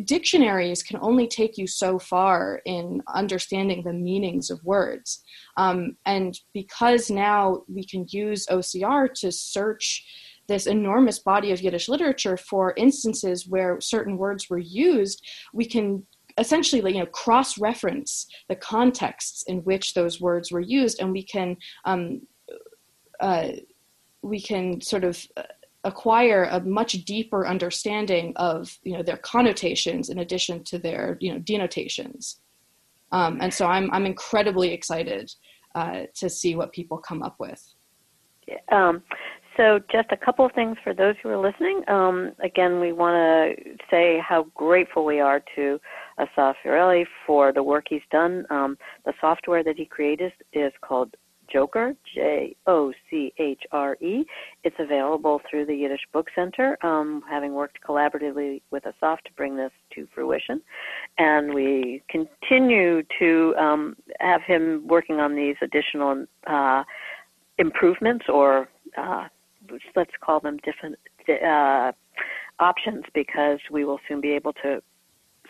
dictionaries 0.04 0.82
can 0.82 0.98
only 1.00 1.28
take 1.28 1.56
you 1.56 1.66
so 1.66 1.98
far 1.98 2.60
in 2.64 3.02
understanding 3.08 3.82
the 3.82 3.92
meanings 3.92 4.50
of 4.50 4.64
words. 4.64 5.22
Um, 5.56 5.96
and 6.04 6.38
because 6.52 7.10
now 7.10 7.62
we 7.68 7.84
can 7.84 8.06
use 8.08 8.46
OCR 8.46 9.12
to 9.20 9.30
search 9.30 10.04
this 10.48 10.66
enormous 10.66 11.20
body 11.20 11.52
of 11.52 11.62
Yiddish 11.62 11.88
literature 11.88 12.36
for 12.36 12.74
instances 12.76 13.46
where 13.48 13.80
certain 13.80 14.18
words 14.18 14.50
were 14.50 14.58
used, 14.58 15.24
we 15.52 15.64
can 15.64 16.04
essentially 16.36 16.92
you 16.92 16.98
know 16.98 17.06
cross 17.06 17.58
reference 17.58 18.26
the 18.48 18.56
contexts 18.56 19.44
in 19.46 19.58
which 19.58 19.94
those 19.94 20.20
words 20.20 20.50
were 20.50 20.60
used 20.60 21.00
and 21.00 21.12
we 21.12 21.22
can 21.22 21.56
um, 21.84 22.20
uh, 23.20 23.50
we 24.22 24.40
can 24.40 24.80
sort 24.80 25.04
of 25.04 25.24
uh, 25.36 25.42
acquire 25.84 26.48
a 26.50 26.60
much 26.60 26.92
deeper 27.04 27.46
understanding 27.46 28.32
of 28.36 28.76
you 28.82 28.92
know 28.96 29.02
their 29.02 29.18
connotations 29.18 30.08
in 30.08 30.18
addition 30.18 30.64
to 30.64 30.78
their 30.78 31.16
you 31.20 31.32
know 31.32 31.38
denotations. 31.38 32.40
Um, 33.12 33.38
and 33.40 33.52
so 33.52 33.66
i'm 33.66 33.90
i'm 33.92 34.06
incredibly 34.06 34.72
excited 34.72 35.32
uh, 35.74 36.02
to 36.14 36.30
see 36.30 36.54
what 36.56 36.72
people 36.72 36.98
come 36.98 37.22
up 37.22 37.36
with. 37.38 37.62
Um, 38.70 39.02
so 39.56 39.80
just 39.90 40.08
a 40.10 40.16
couple 40.16 40.44
of 40.44 40.52
things 40.52 40.76
for 40.82 40.94
those 40.94 41.14
who 41.22 41.28
are 41.28 41.38
listening. 41.38 41.82
Um, 41.88 42.32
again 42.42 42.80
we 42.80 42.92
want 42.92 43.14
to 43.14 43.76
say 43.90 44.20
how 44.26 44.46
grateful 44.54 45.04
we 45.04 45.20
are 45.20 45.42
to 45.54 45.78
asaf 46.18 46.56
Urieli 46.64 47.04
for 47.26 47.52
the 47.52 47.62
work 47.62 47.84
he's 47.88 48.08
done. 48.10 48.46
Um, 48.50 48.78
the 49.04 49.12
software 49.20 49.62
that 49.62 49.76
he 49.76 49.84
created 49.84 50.32
is 50.52 50.72
called 50.82 51.14
Jochre, 51.52 51.96
J 52.14 52.56
O 52.66 52.92
C 53.10 53.32
H 53.38 53.62
R 53.72 53.96
E. 54.00 54.24
It's 54.62 54.76
available 54.78 55.40
through 55.48 55.66
the 55.66 55.74
Yiddish 55.74 56.06
Book 56.12 56.28
Center, 56.34 56.78
um, 56.84 57.22
having 57.28 57.54
worked 57.54 57.78
collaboratively 57.86 58.62
with 58.70 58.84
Asaf 58.86 59.22
to 59.24 59.32
bring 59.36 59.56
this 59.56 59.72
to 59.94 60.06
fruition. 60.14 60.60
And 61.18 61.54
we 61.54 62.02
continue 62.08 63.02
to 63.18 63.54
um, 63.58 63.96
have 64.20 64.42
him 64.42 64.86
working 64.86 65.20
on 65.20 65.34
these 65.34 65.56
additional 65.62 66.26
uh, 66.46 66.84
improvements 67.58 68.26
or 68.28 68.68
uh, 68.96 69.28
let's 69.96 70.10
call 70.20 70.40
them 70.40 70.58
different 70.58 70.96
uh, 71.28 71.92
options 72.58 73.04
because 73.14 73.58
we 73.70 73.84
will 73.84 73.98
soon 74.08 74.20
be 74.20 74.32
able 74.32 74.52
to 74.52 74.82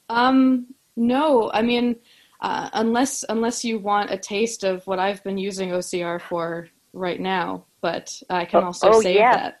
Um, 0.09 0.67
no, 0.97 1.49
I 1.53 1.61
mean, 1.61 1.95
uh, 2.41 2.69
unless 2.73 3.23
unless 3.29 3.63
you 3.63 3.79
want 3.79 4.11
a 4.11 4.17
taste 4.17 4.63
of 4.63 4.85
what 4.87 4.99
I've 4.99 5.23
been 5.23 5.37
using 5.37 5.69
OCR 5.69 6.19
for 6.19 6.67
right 6.91 7.19
now, 7.19 7.65
but 7.81 8.21
I 8.29 8.45
can 8.45 8.63
oh, 8.63 8.67
also 8.67 8.89
oh, 8.89 9.01
save 9.01 9.15
yeah. 9.15 9.35
that. 9.35 9.59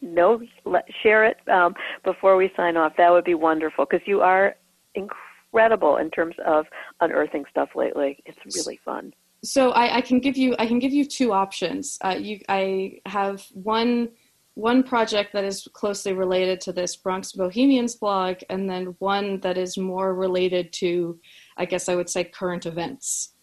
No, 0.00 0.40
let, 0.64 0.84
share 1.02 1.24
it 1.24 1.36
um, 1.48 1.74
before 2.02 2.36
we 2.36 2.50
sign 2.56 2.76
off. 2.76 2.92
That 2.98 3.10
would 3.10 3.24
be 3.24 3.34
wonderful 3.34 3.86
because 3.88 4.06
you 4.06 4.20
are 4.20 4.56
incredible 4.94 5.96
in 5.96 6.10
terms 6.10 6.34
of 6.44 6.66
unearthing 7.00 7.44
stuff 7.50 7.70
lately. 7.74 8.18
It's 8.26 8.38
really 8.56 8.78
fun. 8.84 9.14
so 9.42 9.70
I, 9.70 9.96
I, 9.96 10.00
can 10.00 10.18
give 10.18 10.36
you 10.36 10.56
I 10.58 10.66
can 10.66 10.78
give 10.78 10.92
you 10.92 11.06
two 11.06 11.32
options. 11.32 11.96
Uh, 12.02 12.16
you, 12.18 12.40
I 12.48 13.00
have 13.06 13.46
one 13.52 14.10
one 14.54 14.82
project 14.84 15.32
that 15.32 15.44
is 15.44 15.68
closely 15.72 16.12
related 16.12 16.60
to 16.62 16.72
this 16.72 16.96
Bronx 16.96 17.32
Bohemians 17.32 17.96
blog, 17.96 18.36
and 18.48 18.70
then 18.70 18.94
one 19.00 19.40
that 19.40 19.58
is 19.58 19.76
more 19.76 20.14
related 20.14 20.72
to, 20.74 21.18
I 21.56 21.64
guess 21.64 21.88
I 21.88 21.96
would 21.96 22.08
say, 22.08 22.24
current 22.24 22.64
events. 22.64 23.34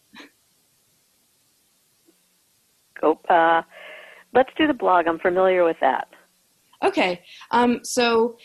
Go. 3.00 3.20
Uh, 3.30 3.62
let's 4.34 4.52
do 4.58 4.68
the 4.68 4.74
blog. 4.74 5.08
I'm 5.08 5.20
familiar 5.20 5.66
with 5.66 5.78
that. 5.82 6.08
Okay. 6.84 7.22
Um, 7.52 7.84
so 7.84 8.38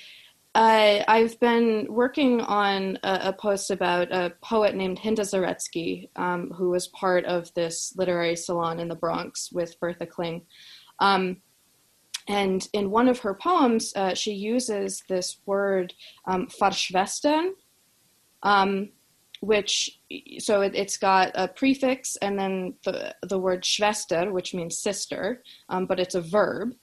uh, 0.57 1.05
I've 1.07 1.39
been 1.39 1.87
working 1.89 2.41
on 2.41 2.99
a, 3.05 3.21
a, 3.25 3.33
post 3.33 3.71
about 3.71 4.11
a 4.11 4.33
poet 4.43 4.75
named 4.75 4.99
Hinda 4.99 5.21
Zaretsky, 5.21 6.09
um, 6.17 6.51
who 6.51 6.71
was 6.71 6.89
part 6.89 7.27
of 7.27 7.53
this 7.55 7.95
literary 7.97 8.37
salon 8.37 8.81
in 8.81 8.89
the 8.89 8.95
Bronx 8.95 9.53
with 9.53 9.79
Bertha 9.81 10.07
Kling. 10.07 10.47
Um, 10.99 11.43
and 12.29 12.69
in 12.73 12.91
one 12.91 13.09
of 13.09 13.21
her 13.21 13.35
poems, 13.35 13.93
uh, 13.95 14.15
she 14.15 14.33
uses 14.33 15.03
this 15.09 15.39
word 15.47 15.95
um, 16.27 16.49
verschwestern, 16.49 17.51
um, 18.43 18.91
which 19.41 20.01
so 20.39 20.63
it, 20.63 20.75
has 20.75 20.97
got 20.97 21.31
a 21.35 21.47
prefix 21.47 22.17
and 22.17 22.39
then 22.39 22.75
the 22.85 23.15
the 23.23 23.39
word 23.39 23.65
schwester, 23.65 24.33
which 24.33 24.55
means 24.55 24.79
sister, 24.79 25.43
um, 25.69 25.87
but 25.87 26.01
it's 26.01 26.15
a 26.15 26.21
verb, 26.21 26.75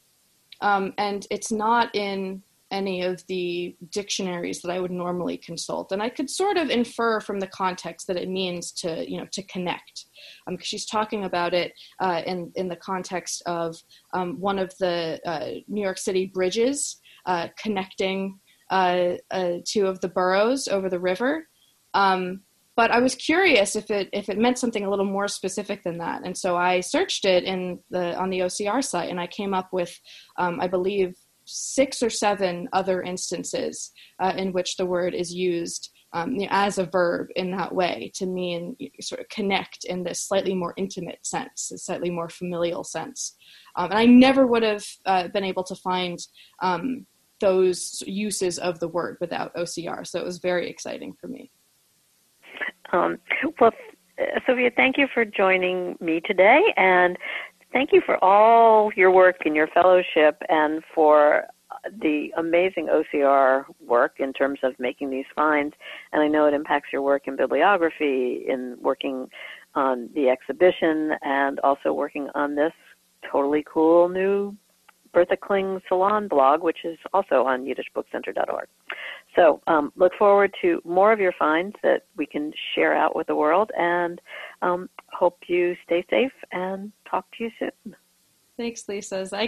um, 0.62 0.94
and 0.98 1.28
it's 1.30 1.52
not 1.52 1.94
in 1.94 2.42
any 2.74 3.04
of 3.04 3.26
the 3.28 3.76
dictionaries 3.92 4.62
that 4.62 4.72
I 4.72 4.80
would 4.80 4.92
normally 4.92 5.38
consult. 5.38 5.92
And 5.92 6.02
I 6.02 6.10
could 6.10 6.30
sort 6.30 6.58
of 6.58 6.70
infer 6.70 7.22
from 7.22 7.40
the 7.40 7.48
context 7.48 8.08
that 8.08 8.18
it 8.18 8.28
means 8.28 8.72
to, 8.82 9.10
you 9.10 9.18
know, 9.18 9.28
to 9.32 9.44
connect, 9.44 10.06
um, 10.48 10.58
she's 10.60 10.86
talking 10.86 11.24
about 11.24 11.54
it 11.54 11.74
uh, 12.00 12.22
in 12.26 12.52
in 12.56 12.68
the 12.68 12.76
context 12.76 13.44
of 13.46 13.78
um, 14.14 14.40
one 14.40 14.60
of 14.60 14.74
the 14.80 15.20
uh, 15.26 15.62
New 15.68 15.82
York 15.82 15.98
City 15.98 16.26
bridges 16.26 16.98
uh, 17.26 17.48
connecting 17.58 18.40
uh, 18.70 19.14
uh, 19.32 19.54
two 19.66 19.88
of 19.88 20.02
the 20.02 20.10
boroughs 20.10 20.68
over 20.68 20.90
the 20.90 21.00
river. 21.00 21.48
Um, 21.94 22.42
but 22.76 22.90
I 22.90 23.00
was 23.00 23.14
curious 23.14 23.76
if 23.76 23.92
it 23.92 24.10
if 24.14 24.30
it 24.30 24.40
meant 24.40 24.58
something 24.58 24.84
a 24.84 24.90
little 24.90 25.06
more 25.06 25.28
specific 25.28 25.84
than 25.84 26.00
that, 26.00 26.24
and 26.26 26.36
so 26.36 26.58
I 26.58 26.80
searched 26.80 27.24
it 27.24 27.44
in 27.44 27.80
the 27.92 28.18
on 28.18 28.32
the 28.32 28.40
OCR 28.40 28.84
site, 28.84 29.12
and 29.12 29.20
I 29.20 29.28
came 29.28 29.54
up 29.54 29.72
with, 29.72 29.96
um, 30.38 30.60
I 30.60 30.68
believe, 30.68 31.16
six 31.54 32.02
or 32.02 32.10
seven 32.10 32.68
other 32.74 33.02
instances 33.02 33.92
uh, 34.20 34.34
in 34.38 34.52
which 34.52 34.78
the 34.78 34.86
word 34.86 35.14
is 35.14 35.34
used 35.34 35.90
um, 36.14 36.34
you 36.34 36.42
know, 36.42 36.48
as 36.52 36.78
a 36.78 36.86
verb 36.86 37.28
in 37.36 37.52
that 37.52 37.74
way 37.74 38.12
to 38.16 38.26
mean 38.26 38.78
sort 39.02 39.20
of 39.20 39.28
connect 39.30 39.84
in 39.86 40.04
this 40.04 40.20
slightly 40.20 40.54
more 40.54 40.74
intimate 40.78 41.26
sense, 41.26 41.72
a 41.72 41.78
slightly 41.78 42.12
more 42.12 42.30
familial 42.30 42.84
sense. 42.84 43.36
Um, 43.76 43.90
and 43.90 44.00
I 44.00 44.06
never 44.06 44.46
would 44.46 44.64
have 44.64 44.86
uh, 45.06 45.28
been 45.30 45.44
able 45.44 45.64
to 45.64 45.76
find 45.76 46.20
um, 46.62 47.08
those 47.40 48.04
uses 48.06 48.60
of 48.60 48.80
the 48.80 48.88
word 48.88 49.18
without 49.20 49.56
OCR, 49.56 50.06
so 50.06 50.20
it 50.20 50.26
was 50.26 50.38
very 50.38 50.70
exciting 50.70 51.14
for 51.20 51.28
me. 51.28 51.52
Um, 52.92 53.18
well, 53.60 53.72
Sophia, 54.46 54.70
thank 54.76 54.98
you 55.00 55.08
for 55.12 55.26
joining 55.26 55.98
me 56.00 56.22
today, 56.22 56.62
and 56.78 57.18
thank 57.74 57.92
you 57.92 58.02
for 58.06 58.24
all 58.24 58.92
your 58.96 59.12
work 59.12 59.38
in 59.46 59.56
your 59.56 59.68
fellowship 59.68 60.42
and 60.50 60.82
for 60.94 61.44
the 62.02 62.30
amazing 62.38 62.88
OCR 62.88 63.66
work 63.86 64.16
in 64.20 64.32
terms 64.32 64.60
of 64.64 64.74
making 64.80 65.10
these 65.10 65.26
finds. 65.36 65.74
And 66.12 66.22
I 66.22 66.28
know 66.28 66.46
it 66.46 66.54
impacts 66.54 66.90
your 66.94 67.02
work 67.02 67.28
in 67.28 67.36
bibliography, 67.36 68.46
in 68.48 68.78
working 68.80 69.28
on 69.76 70.10
the 70.14 70.30
exhibition, 70.30 71.12
and 71.24 71.60
also 71.62 71.92
working 71.92 72.30
on 72.36 72.56
this 72.56 72.74
totally 73.30 73.66
cool 73.68 74.08
new 74.08 74.56
Bertha 75.14 75.38
Kling 75.38 75.80
Salon 75.88 76.28
blog, 76.28 76.64
which 76.64 76.80
is 76.84 76.98
also 77.14 77.44
on 77.44 77.66
yiddishbookcenter.org. 77.66 78.68
So 79.36 79.62
um, 79.68 79.92
look 79.96 80.14
forward 80.18 80.54
to 80.62 80.82
more 80.84 81.12
of 81.12 81.20
your 81.20 81.34
finds 81.38 81.76
that 81.84 82.04
we 82.18 82.26
can 82.26 82.52
share 82.76 82.96
out 82.96 83.16
with 83.16 83.28
the 83.28 83.36
world, 83.36 83.72
and 83.78 84.20
um, 84.62 84.90
hope 85.12 85.38
you 85.48 85.76
stay 85.86 86.04
safe 86.10 86.32
and 86.52 86.92
talk 87.14 87.26
to 87.38 87.44
you 87.44 87.52
soon. 87.60 87.96
Thanks, 88.58 88.88
Lisa. 88.88 89.26
Sei 89.26 89.48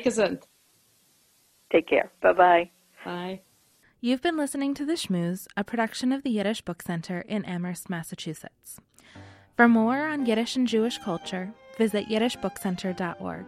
Take 1.72 1.88
care. 1.88 2.12
Bye-bye. 2.22 2.70
Bye. 3.04 3.42
You've 4.02 4.22
been 4.22 4.38
listening 4.38 4.74
to 4.76 4.86
The 4.86 4.94
Schmooze, 4.94 5.48
a 5.58 5.64
production 5.64 6.12
of 6.12 6.24
the 6.24 6.30
Yiddish 6.30 6.62
Book 6.62 6.82
Center 6.82 7.22
in 7.22 7.44
Amherst, 7.46 7.90
Massachusetts. 7.90 8.80
For 9.56 9.68
more 9.68 10.06
on 10.06 10.26
Yiddish 10.26 10.56
and 10.56 10.68
Jewish 10.68 11.00
culture, 11.00 11.54
visit 11.78 12.08
yiddishbookcenter.org. 12.08 13.46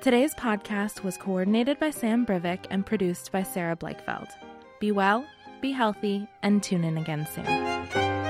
Today's 0.00 0.34
podcast 0.34 1.02
was 1.02 1.16
coordinated 1.16 1.80
by 1.80 1.90
Sam 1.90 2.26
Brivik 2.26 2.66
and 2.70 2.84
produced 2.84 3.32
by 3.32 3.42
Sarah 3.42 3.76
Blakefeld. 3.76 4.28
Be 4.80 4.92
well, 4.92 5.24
be 5.62 5.72
healthy, 5.72 6.28
and 6.42 6.62
tune 6.62 6.84
in 6.84 6.98
again 6.98 7.26
soon. 7.34 8.25